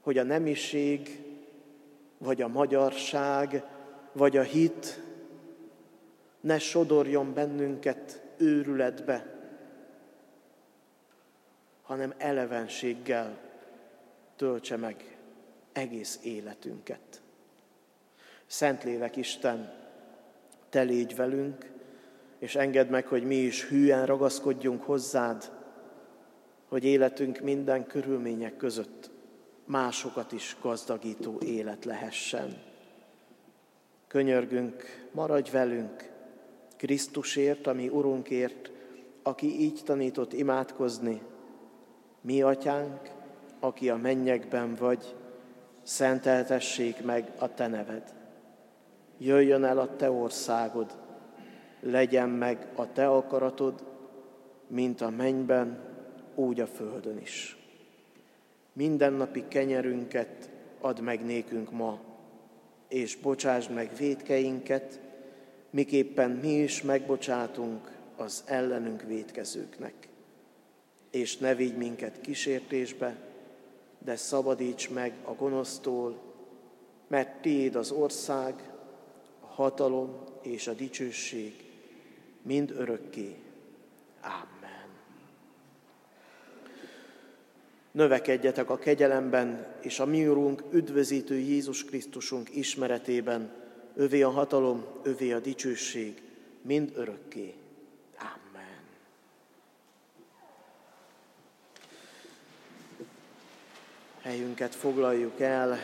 hogy 0.01 0.17
a 0.17 0.24
nemiség 0.24 1.24
vagy 2.17 2.41
a 2.41 2.47
magyarság, 2.47 3.63
vagy 4.11 4.38
a 4.38 4.43
hit 4.43 5.07
ne 6.40 6.60
sodorjon 6.60 7.34
bennünket 7.34 8.22
őrületbe, 8.38 9.38
hanem 11.82 12.14
elevenséggel 12.18 13.38
töltse 14.36 14.78
meg 14.78 15.18
egész 15.72 16.20
életünket. 16.24 17.22
Szentlélek 18.46 19.16
Isten, 19.16 19.74
te 20.70 20.82
légy 20.82 21.16
velünk, 21.16 21.72
és 22.38 22.56
engedd 22.56 22.88
meg, 22.88 23.08
hogy 23.08 23.24
mi 23.24 23.36
is 23.36 23.68
hűen 23.68 24.06
ragaszkodjunk 24.06 24.84
hozzád, 24.84 25.52
hogy 26.68 26.84
életünk 26.84 27.40
minden 27.40 27.88
körülmények 27.88 28.58
között 28.58 29.10
másokat 29.66 30.32
is 30.32 30.56
gazdagító 30.62 31.40
élet 31.46 31.86
lehessen. 31.86 32.62
Könyörgünk, 34.08 35.08
maradj 35.12 35.52
velünk, 35.52 36.10
Krisztusért, 36.80 37.67
ami 37.67 37.89
Urunkért, 37.89 38.71
aki 39.23 39.59
így 39.59 39.82
tanított 39.86 40.34
imádkozni, 40.34 41.21
mi 42.21 42.41
atyánk, 42.41 43.11
aki 43.59 43.89
a 43.89 43.95
mennyekben 43.95 44.75
vagy, 44.75 45.15
szenteltessék 45.84 47.03
meg 47.03 47.32
a 47.38 47.53
te 47.53 47.67
neved. 47.67 48.13
Jöjjön 49.17 49.63
el 49.63 49.80
a 49.80 49.95
te 49.95 50.11
országod, 50.11 50.97
legyen 51.80 52.30
meg 52.30 52.67
a 52.75 52.91
te 52.91 53.07
akaratod, 53.07 53.84
mint 54.67 55.01
a 55.01 55.09
mennyben, 55.09 55.80
úgy 56.36 56.59
a 56.59 56.67
földön 56.67 57.17
is. 57.17 57.57
Mindennapi 58.73 59.43
kenyerünket 59.47 60.49
add 60.82 61.01
meg 61.01 61.25
nékünk 61.25 61.71
ma, 61.71 61.99
és 62.88 63.15
bocsásd 63.15 63.71
meg 63.71 63.91
védkeinket, 63.97 65.07
miképpen 65.70 66.32
mi 66.32 66.53
is 66.53 66.82
megbocsátunk 66.82 67.91
az 68.15 68.43
ellenünk 68.45 69.01
védkezőknek. 69.01 69.93
És 71.11 71.38
ne 71.38 71.55
vigy 71.55 71.78
minket 71.78 72.22
kísértésbe, 72.22 73.15
de 73.99 74.15
szabadíts 74.15 74.89
meg 74.89 75.13
a 75.24 75.34
gonosztól, 75.34 76.22
mert 77.07 77.41
tiéd 77.41 77.76
az 77.76 77.91
ország, 77.91 78.53
a 79.39 79.45
hatalom 79.45 80.24
és 80.41 80.67
a 80.67 80.74
dicsőség 80.74 81.53
mind 82.41 82.72
örökké. 82.72 83.36
Amen. 84.22 84.88
Növekedjetek 87.91 88.70
a 88.70 88.78
kegyelemben 88.78 89.76
és 89.82 89.99
a 89.99 90.05
mi 90.05 90.28
Urunk, 90.28 90.63
üdvözítő 90.72 91.38
Jézus 91.38 91.86
Krisztusunk 91.86 92.55
ismeretében, 92.55 93.51
övé 94.00 94.22
a 94.22 94.30
hatalom, 94.30 94.86
övé 95.04 95.32
a 95.32 95.39
dicsőség, 95.39 96.22
mind 96.62 96.91
örökké. 96.95 97.54
Amen. 98.18 98.80
Helyünket 104.22 104.76
foglaljuk 104.76 105.39
el. 105.39 105.78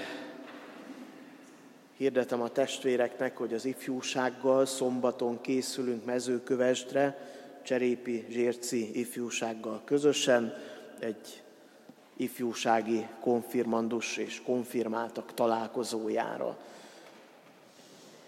Hirdetem 1.98 2.42
a 2.42 2.50
testvéreknek, 2.50 3.38
hogy 3.38 3.54
az 3.54 3.66
ifjúsággal 3.66 4.66
szombaton 4.66 5.42
készülünk 5.42 6.06
mezőkövesdre, 6.06 7.34
Cserépi 7.64 8.26
Zsérci 8.30 9.00
ifjúsággal 9.00 9.82
közösen 9.86 10.54
egy 11.00 11.44
ifjúsági 12.18 13.08
konfirmandus 13.20 14.18
és 14.18 14.42
konfirmáltak 14.42 15.34
találkozójára. 15.34 16.58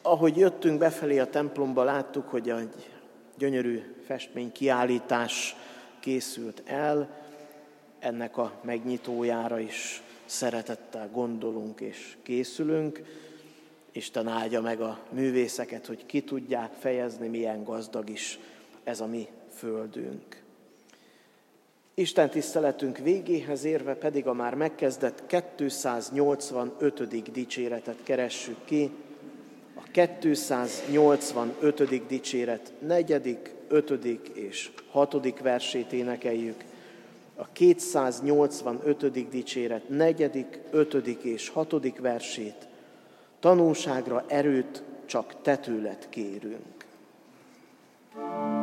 Ahogy 0.07 0.37
jöttünk 0.37 0.79
befelé 0.79 1.19
a 1.19 1.29
templomba, 1.29 1.83
láttuk, 1.83 2.29
hogy 2.29 2.49
egy 2.49 2.89
gyönyörű 3.37 3.95
festmény 4.05 4.51
kiállítás 4.51 5.55
készült 5.99 6.63
el, 6.65 7.09
ennek 7.99 8.37
a 8.37 8.53
megnyitójára 8.61 9.59
is 9.59 10.01
szeretettel 10.25 11.09
gondolunk 11.11 11.79
és 11.79 12.17
készülünk. 12.23 13.01
Isten 13.91 14.27
áldja 14.27 14.61
meg 14.61 14.81
a 14.81 14.99
művészeket, 15.09 15.85
hogy 15.85 16.05
ki 16.05 16.21
tudják 16.21 16.73
fejezni, 16.79 17.27
milyen 17.27 17.63
gazdag 17.63 18.09
is 18.09 18.39
ez 18.83 18.99
a 18.99 19.05
mi 19.05 19.27
földünk. 19.53 20.43
Isten 21.93 22.29
tiszteletünk 22.29 22.97
végéhez 22.97 23.63
érve 23.63 23.95
pedig 23.95 24.27
a 24.27 24.33
már 24.33 24.53
megkezdett 24.53 25.23
285. 25.57 27.31
dicséretet 27.31 28.03
keressük 28.03 28.65
ki. 28.65 28.91
A 29.97 29.99
285. 29.99 32.07
dicséret 32.07 32.73
negyedik, 32.79 33.53
ötödik 33.67 34.31
és 34.33 34.69
hatodik 34.91 35.39
versét 35.39 35.93
énekeljük. 35.93 36.63
A 37.35 37.47
285. 37.51 39.29
dicséret 39.29 39.89
negyedik, 39.89 40.59
ötödik 40.71 41.23
és 41.23 41.49
hatodik 41.49 41.99
versét 41.99 42.67
Tanulságra 43.39 44.25
erőt 44.27 44.83
csak 45.05 45.41
te 45.41 45.57
tőled 45.57 46.09
kérünk. 46.09 46.85
thank 48.13 48.51
you 48.51 48.56